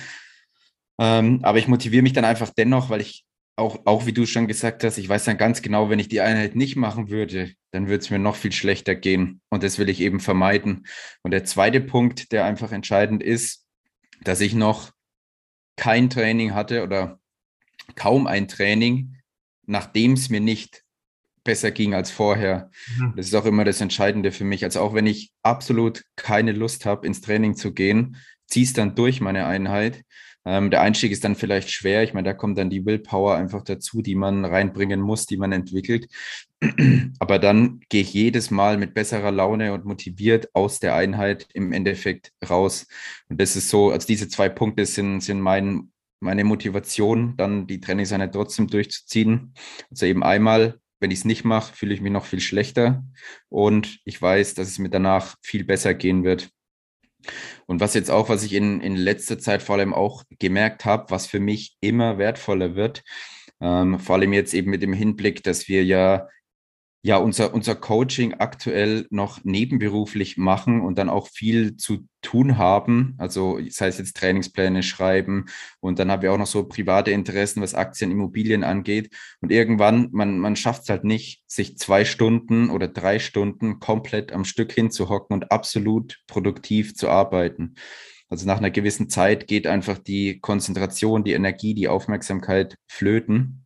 Ähm, 1.00 1.40
aber 1.44 1.58
ich 1.58 1.68
motiviere 1.68 2.04
mich 2.04 2.14
dann 2.14 2.26
einfach 2.26 2.52
dennoch, 2.56 2.90
weil 2.90 3.02
ich 3.02 3.26
auch, 3.62 3.86
auch 3.86 4.06
wie 4.06 4.13
du 4.13 4.26
schon 4.26 4.47
gesagt 4.47 4.84
hast, 4.84 4.97
ich 4.97 5.08
weiß 5.08 5.26
dann 5.26 5.38
ganz 5.38 5.62
genau, 5.62 5.89
wenn 5.89 6.00
ich 6.00 6.10
die 6.10 6.21
Einheit 6.21 6.56
nicht 6.56 6.76
machen 6.76 7.10
würde, 7.10 7.54
dann 7.71 7.88
würde 7.88 8.04
es 8.04 8.10
mir 8.10 8.19
noch 8.19 8.36
viel 8.36 8.52
schlechter 8.52 8.95
gehen. 8.95 9.41
Und 9.50 9.63
das 9.63 9.80
will 9.80 9.88
ich 9.88 10.02
eben 10.02 10.19
vermeiden. 10.19 10.88
Und 11.21 11.32
der 11.32 11.45
zweite 11.45 11.80
Punkt, 11.80 12.32
der 12.32 12.45
einfach 12.45 12.71
entscheidend 12.71 13.24
ist, 13.24 13.65
dass 14.24 14.41
ich 14.41 14.54
noch 14.54 14.91
kein 15.78 16.10
Training 16.10 16.54
hatte 16.54 16.84
oder 16.84 17.19
kaum 17.95 18.28
ein 18.28 18.47
Training, 18.47 19.15
nachdem 19.65 20.13
es 20.13 20.30
mir 20.30 20.41
nicht 20.41 20.84
besser 21.43 21.71
ging 21.71 21.93
als 21.93 22.12
vorher. 22.12 22.69
Mhm. 22.97 23.13
Das 23.15 23.28
ist 23.28 23.36
auch 23.36 23.45
immer 23.45 23.63
das 23.63 23.82
Entscheidende 23.82 24.32
für 24.32 24.43
mich. 24.43 24.63
Also 24.63 24.82
auch 24.82 24.93
wenn 24.93 25.08
ich 25.08 25.34
absolut 25.43 26.04
keine 26.15 26.52
Lust 26.52 26.86
habe, 26.86 27.08
ins 27.08 27.21
Training 27.21 27.56
zu 27.56 27.74
gehen, 27.74 28.17
ziehe 28.47 28.65
es 28.65 28.74
dann 28.74 28.95
durch 28.95 29.21
meine 29.21 29.45
Einheit. 29.45 30.04
Ähm, 30.46 30.72
der 30.72 30.82
Einstieg 30.82 31.12
ist 31.12 31.24
dann 31.24 31.36
vielleicht 31.36 31.72
schwer. 31.72 32.04
Ich 32.04 32.14
meine, 32.14 32.30
da 32.30 32.34
kommt 32.34 32.58
dann 32.58 32.70
die 32.70 32.86
Willpower 32.86 33.36
einfach 33.36 33.64
dazu, 33.64 34.02
die 34.02 34.16
man 34.16 34.46
reinbringen 34.46 35.00
muss, 35.00 35.26
die 35.26 35.38
man 35.38 35.52
entwickelt. 35.52 36.08
Aber 37.20 37.40
dann 37.40 37.82
gehe 37.90 38.02
ich 38.02 38.14
jedes 38.14 38.52
Mal 38.52 38.78
mit 38.78 38.94
besserer 38.94 39.32
Laune 39.32 39.74
und 39.74 39.86
motiviert 39.86 40.50
aus 40.54 40.80
der 40.80 40.96
Einheit 40.96 41.48
im 41.54 41.74
Endeffekt 41.74 42.32
raus. 42.50 42.88
Und 43.30 43.40
das 43.40 43.56
ist 43.56 43.70
so, 43.70 43.92
also 43.92 44.08
diese 44.08 44.28
zwei 44.30 44.50
Punkte 44.50 44.86
sind, 44.86 45.22
sind 45.22 45.42
mein, 45.42 45.92
meine 46.20 46.44
Motivation, 46.44 47.36
dann 47.38 47.68
die 47.68 47.80
Trainingseinheit 47.80 48.34
trotzdem 48.34 48.68
durchzuziehen. 48.68 49.54
Also 49.90 50.06
eben 50.06 50.24
einmal 50.24 50.80
wenn 51.02 51.12
ich 51.12 51.20
es 51.20 51.26
nicht 51.26 51.44
mache, 51.44 51.76
fühle 51.76 51.94
ich 51.94 52.02
mich 52.02 52.12
noch 52.12 52.26
viel 52.26 52.40
schlechter 52.40 53.04
und 53.50 54.00
ich 54.06 54.22
weiß, 54.22 54.54
dass 54.54 54.68
es 54.70 54.80
mir 54.80 54.90
danach 54.90 55.36
viel 55.42 55.66
besser 55.66 55.96
gehen 55.96 56.24
wird. 56.24 56.52
Und 57.66 57.80
was 57.80 57.94
jetzt 57.94 58.12
auch, 58.12 58.30
was 58.30 58.44
ich 58.44 58.54
in, 58.54 58.82
in 58.82 58.96
letzter 58.96 59.40
Zeit 59.40 59.62
vor 59.62 59.76
allem 59.76 59.94
auch 59.94 60.24
gemerkt 60.40 60.86
habe, 60.86 61.10
was 61.10 61.28
für 61.28 61.40
mich 61.40 61.76
immer 61.80 62.18
wertvoller 62.18 62.76
wird, 62.76 63.04
ähm, 63.62 64.00
vor 64.00 64.16
allem 64.16 64.34
jetzt 64.34 64.54
eben 64.54 64.72
mit 64.72 64.82
dem 64.82 64.94
Hinblick, 64.94 65.44
dass 65.44 65.68
wir 65.68 65.84
ja 65.86 66.28
ja, 67.04 67.18
unser, 67.18 67.54
unser 67.54 67.74
Coaching 67.76 68.36
aktuell 68.36 69.08
noch 69.10 69.44
nebenberuflich 69.44 70.38
machen 70.38 70.82
und 70.82 71.00
dann 71.00 71.10
auch 71.10 71.28
viel 71.28 71.76
zu 71.76 72.08
tun 72.22 72.60
haben. 72.60 73.16
Also 73.18 73.60
sei 73.70 73.88
es 73.88 73.98
jetzt 73.98 74.18
Trainingspläne 74.18 74.84
schreiben 74.84 75.46
und 75.80 75.98
dann 75.98 76.12
haben 76.12 76.22
wir 76.22 76.32
auch 76.32 76.38
noch 76.38 76.46
so 76.46 76.64
private 76.68 77.10
Interessen, 77.10 77.62
was 77.62 77.74
Aktien, 77.74 78.12
Immobilien 78.12 78.64
angeht. 78.64 79.12
Und 79.42 79.52
irgendwann, 79.52 80.10
man, 80.12 80.38
man 80.38 80.56
schafft 80.56 80.84
es 80.84 80.90
halt 80.90 81.04
nicht, 81.04 81.44
sich 81.48 81.80
zwei 81.80 82.06
Stunden 82.06 82.70
oder 82.70 82.88
drei 82.88 83.18
Stunden 83.18 83.80
komplett 83.80 84.32
am 84.32 84.46
Stück 84.46 84.72
hinzuhocken 84.72 85.34
und 85.34 85.52
absolut 85.52 86.20
produktiv 86.28 86.94
zu 86.94 87.10
arbeiten. 87.10 87.74
Also 88.30 88.46
nach 88.46 88.60
einer 88.60 88.72
gewissen 88.72 89.10
Zeit 89.10 89.48
geht 89.48 89.66
einfach 89.66 89.98
die 89.98 90.40
Konzentration, 90.40 91.24
die 91.24 91.34
Energie, 91.34 91.74
die 91.74 91.88
Aufmerksamkeit 91.88 92.76
flöten. 92.88 93.61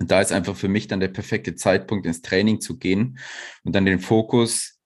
Und 0.00 0.10
da 0.10 0.20
ist 0.20 0.32
einfach 0.32 0.56
für 0.56 0.68
mich 0.68 0.88
dann 0.88 0.98
der 0.98 1.08
perfekte 1.08 1.54
Zeitpunkt, 1.54 2.06
ins 2.06 2.22
Training 2.22 2.60
zu 2.60 2.78
gehen 2.78 3.18
und 3.64 3.74
dann 3.74 3.84
den 3.84 4.00
Fokus 4.00 4.78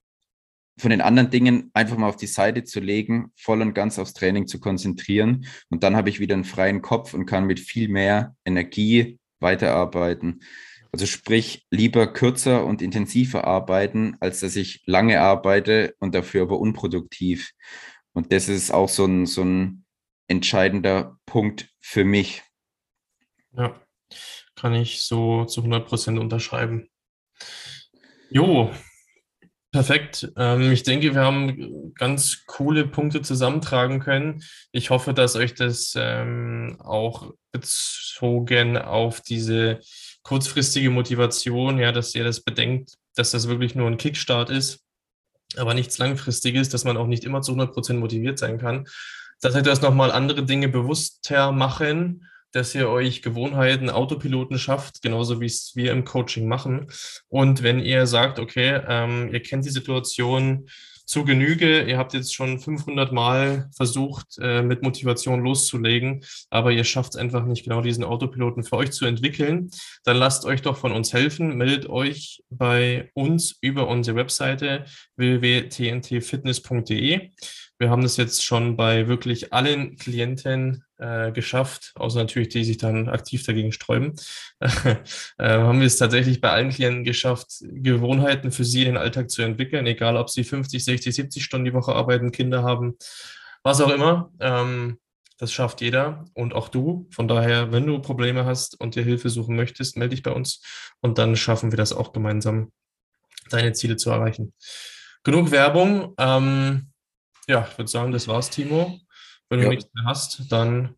von 0.77 0.90
den 0.90 1.00
anderen 1.00 1.31
Dingen 1.31 1.70
einfach 1.72 1.96
mal 1.96 2.09
auf 2.09 2.16
die 2.16 2.27
Seite 2.27 2.64
zu 2.64 2.81
legen, 2.81 3.31
voll 3.37 3.62
und 3.62 3.74
ganz 3.74 4.00
aufs 4.00 4.12
Training 4.12 4.48
zu 4.48 4.59
konzentrieren. 4.59 5.46
Und 5.70 5.85
dann 5.85 5.94
habe 5.94 6.09
ich 6.09 6.18
wieder 6.18 6.35
einen 6.35 6.42
freien 6.42 6.83
Kopf 6.83 7.14
und 7.14 7.27
kann 7.27 7.46
mit 7.46 7.61
viel 7.61 7.88
mehr 7.88 8.35
Energie 8.44 9.20
weiterarbeiten. 9.38 10.42
Also 10.90 11.07
sprich, 11.07 11.64
lieber 11.70 12.12
kürzer 12.12 12.64
und 12.64 12.83
intensiver 12.83 13.44
arbeiten, 13.44 14.16
als 14.18 14.40
dass 14.40 14.57
ich 14.57 14.83
lange 14.85 15.20
arbeite 15.20 15.94
und 16.00 16.12
dafür 16.16 16.42
aber 16.42 16.59
unproduktiv. 16.59 17.53
Und 18.12 18.33
das 18.33 18.48
ist 18.48 18.72
auch 18.72 18.88
so 18.88 19.05
ein, 19.05 19.27
so 19.27 19.42
ein 19.42 19.85
entscheidender 20.27 21.18
Punkt 21.24 21.68
für 21.81 22.05
mich. 22.05 22.42
Ja 23.57 23.81
kann 24.57 24.75
ich 24.75 25.03
so 25.03 25.45
zu 25.45 25.62
100% 25.62 26.19
unterschreiben. 26.19 26.88
Jo, 28.31 28.71
perfekt. 29.73 30.33
Ähm, 30.37 30.73
ich 30.73 30.83
denke, 30.83 31.14
wir 31.14 31.23
haben 31.23 31.93
ganz 31.95 32.45
coole 32.47 32.87
Punkte 32.87 33.23
zusammentragen 33.23 34.01
können. 34.01 34.43
Ich 34.73 34.90
hoffe, 34.90 35.14
dass 35.14 35.37
euch 35.37 35.55
das 35.55 35.95
ähm, 35.97 36.77
auch 36.81 37.33
bezogen 37.53 38.79
auf 38.79 39.21
diese 39.21 39.81
kurzfristige 40.23 40.90
Motivation, 40.90 41.79
ja, 41.79 41.93
dass 41.93 42.14
ihr 42.14 42.25
das 42.25 42.40
bedenkt, 42.40 42.95
dass 43.14 43.31
das 43.31 43.49
wirklich 43.49 43.75
nur 43.75 43.88
ein 43.88 43.99
Kickstart 43.99 44.51
ist, 44.51 44.81
aber 45.57 45.75
nichts 45.75 45.99
Langfristiges, 45.99 46.69
dass 46.69 46.85
man 46.85 46.97
auch 46.97 47.07
nicht 47.07 47.25
immer 47.25 47.43
zu 47.43 47.53
100% 47.53 47.95
motiviert 47.95 48.38
sein 48.38 48.59
kann. 48.59 48.87
Das 49.40 49.55
heißt, 49.55 49.67
dass 49.67 49.83
nochmal 49.83 50.11
andere 50.11 50.45
Dinge 50.45 50.69
bewusster 50.69 51.53
machen 51.53 52.27
dass 52.55 52.75
ihr 52.75 52.88
euch 52.88 53.21
Gewohnheiten, 53.21 53.90
Autopiloten 53.90 54.59
schafft, 54.59 55.03
genauso 55.03 55.40
wie 55.40 55.47
es 55.47 55.73
wir 55.75 55.93
im 55.93 56.05
Coaching 56.05 56.47
machen. 56.47 56.87
Und 57.29 57.62
wenn 57.62 57.81
ihr 57.81 58.07
sagt, 58.07 58.38
okay, 58.38 58.81
ähm, 58.88 59.31
ihr 59.33 59.43
kennt 59.43 59.64
die 59.64 59.71
Situation 59.71 60.69
zu 61.07 61.25
Genüge, 61.25 61.83
ihr 61.83 61.99
habt 61.99 62.14
jetzt 62.14 62.35
schon 62.35 62.59
500 62.59 63.12
Mal 63.12 63.69
versucht, 63.77 64.38
äh, 64.40 64.62
mit 64.62 64.83
Motivation 64.83 65.43
loszulegen, 65.43 66.25
aber 66.49 66.73
ihr 66.73 66.85
schafft 66.85 67.14
es 67.14 67.21
einfach 67.21 67.45
nicht 67.45 67.64
genau 67.64 67.83
diesen 67.83 68.05
Autopiloten 68.05 68.64
für 68.64 68.77
euch 68.77 68.93
zu 68.93 69.05
entwickeln, 69.05 69.71
dann 70.05 70.17
lasst 70.17 70.47
euch 70.47 70.62
doch 70.62 70.79
von 70.79 70.93
uns 70.93 71.12
helfen, 71.12 71.57
meldet 71.57 71.90
euch 71.90 72.43
bei 72.49 73.11
uns 73.14 73.59
über 73.61 73.88
unsere 73.88 74.17
Webseite 74.17 74.87
www.tntfitness.de. 75.17 77.33
Wir 77.79 77.91
haben 77.91 78.03
das 78.03 78.17
jetzt 78.17 78.45
schon 78.45 78.77
bei 78.77 79.09
wirklich 79.09 79.53
allen 79.53 79.97
Klienten 79.97 80.85
äh, 80.99 81.33
geschafft, 81.33 81.93
außer 81.97 82.21
natürlich 82.21 82.49
die, 82.49 82.59
die 82.61 82.65
sich 82.65 82.79
dann 82.79 83.09
aktiv 83.09 83.45
dagegen 83.45 83.73
sträuben. 83.73 84.15
äh, 84.61 84.95
haben 85.39 85.81
wir 85.81 85.87
es 85.87 85.97
tatsächlich 85.97 86.41
bei 86.41 86.51
allen 86.51 86.71
Klienten 86.71 87.05
geschafft, 87.05 87.49
Gewohnheiten 87.63 88.53
für 88.53 88.65
sie 88.65 88.83
in 88.83 88.87
den 88.87 88.97
Alltag 88.97 89.31
zu 89.31 89.43
entwickeln, 89.43 89.87
egal 89.87 90.17
ob 90.17 90.31
sie 90.31 90.45
50, 90.45 90.85
60, 90.85 91.15
70 91.15 91.45
Stunden 91.45 91.65
die 91.65 91.75
Woche 91.75 91.93
arbeiten, 91.95 92.31
Kinder 92.31 92.63
haben, 92.63 92.97
was 93.63 93.81
auch 93.81 93.91
immer. 93.91 94.31
Ähm, 94.39 94.99
das 95.39 95.53
schafft 95.53 95.81
jeder 95.81 96.25
und 96.35 96.55
auch 96.55 96.69
du. 96.69 97.09
Von 97.11 97.27
daher, 97.27 97.73
wenn 97.73 97.87
du 97.87 97.99
Probleme 97.99 98.45
hast 98.45 98.81
und 98.81 98.95
dir 98.95 99.03
Hilfe 99.03 99.31
suchen 99.31 99.57
möchtest, 99.57 99.97
melde 99.97 100.15
dich 100.15 100.23
bei 100.23 100.31
uns 100.31 100.63
und 101.01 101.19
dann 101.19 101.35
schaffen 101.35 101.73
wir 101.73 101.77
das 101.77 101.93
auch 101.93 102.13
gemeinsam, 102.13 102.71
deine 103.51 103.73
Ziele 103.73 103.97
zu 103.97 104.11
erreichen. 104.11 104.55
Genug 105.25 105.51
Werbung. 105.51 106.15
Ähm, 106.19 106.93
ja, 107.49 107.67
ich 107.71 107.79
würde 107.79 107.91
sagen, 107.91 108.13
das 108.13 108.29
war's, 108.29 108.51
Timo. 108.51 108.99
Wenn 109.49 109.61
du 109.61 109.65
ja. 109.65 109.71
nichts 109.71 109.91
mehr 109.95 110.05
hast, 110.07 110.51
dann 110.51 110.95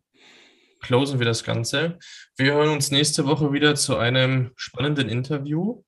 closen 0.81 1.19
wir 1.19 1.25
das 1.25 1.43
Ganze. 1.43 1.99
Wir 2.37 2.53
hören 2.53 2.69
uns 2.69 2.91
nächste 2.91 3.25
Woche 3.25 3.51
wieder 3.51 3.75
zu 3.75 3.97
einem 3.97 4.51
spannenden 4.55 5.09
Interview. 5.09 5.83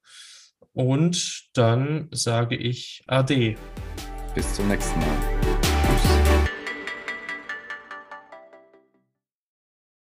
Und 0.74 1.50
dann 1.54 2.08
sage 2.12 2.56
ich 2.56 3.04
Ade. 3.08 3.56
Bis 4.36 4.54
zum 4.54 4.68
nächsten 4.68 5.00
Mal. 5.00 5.39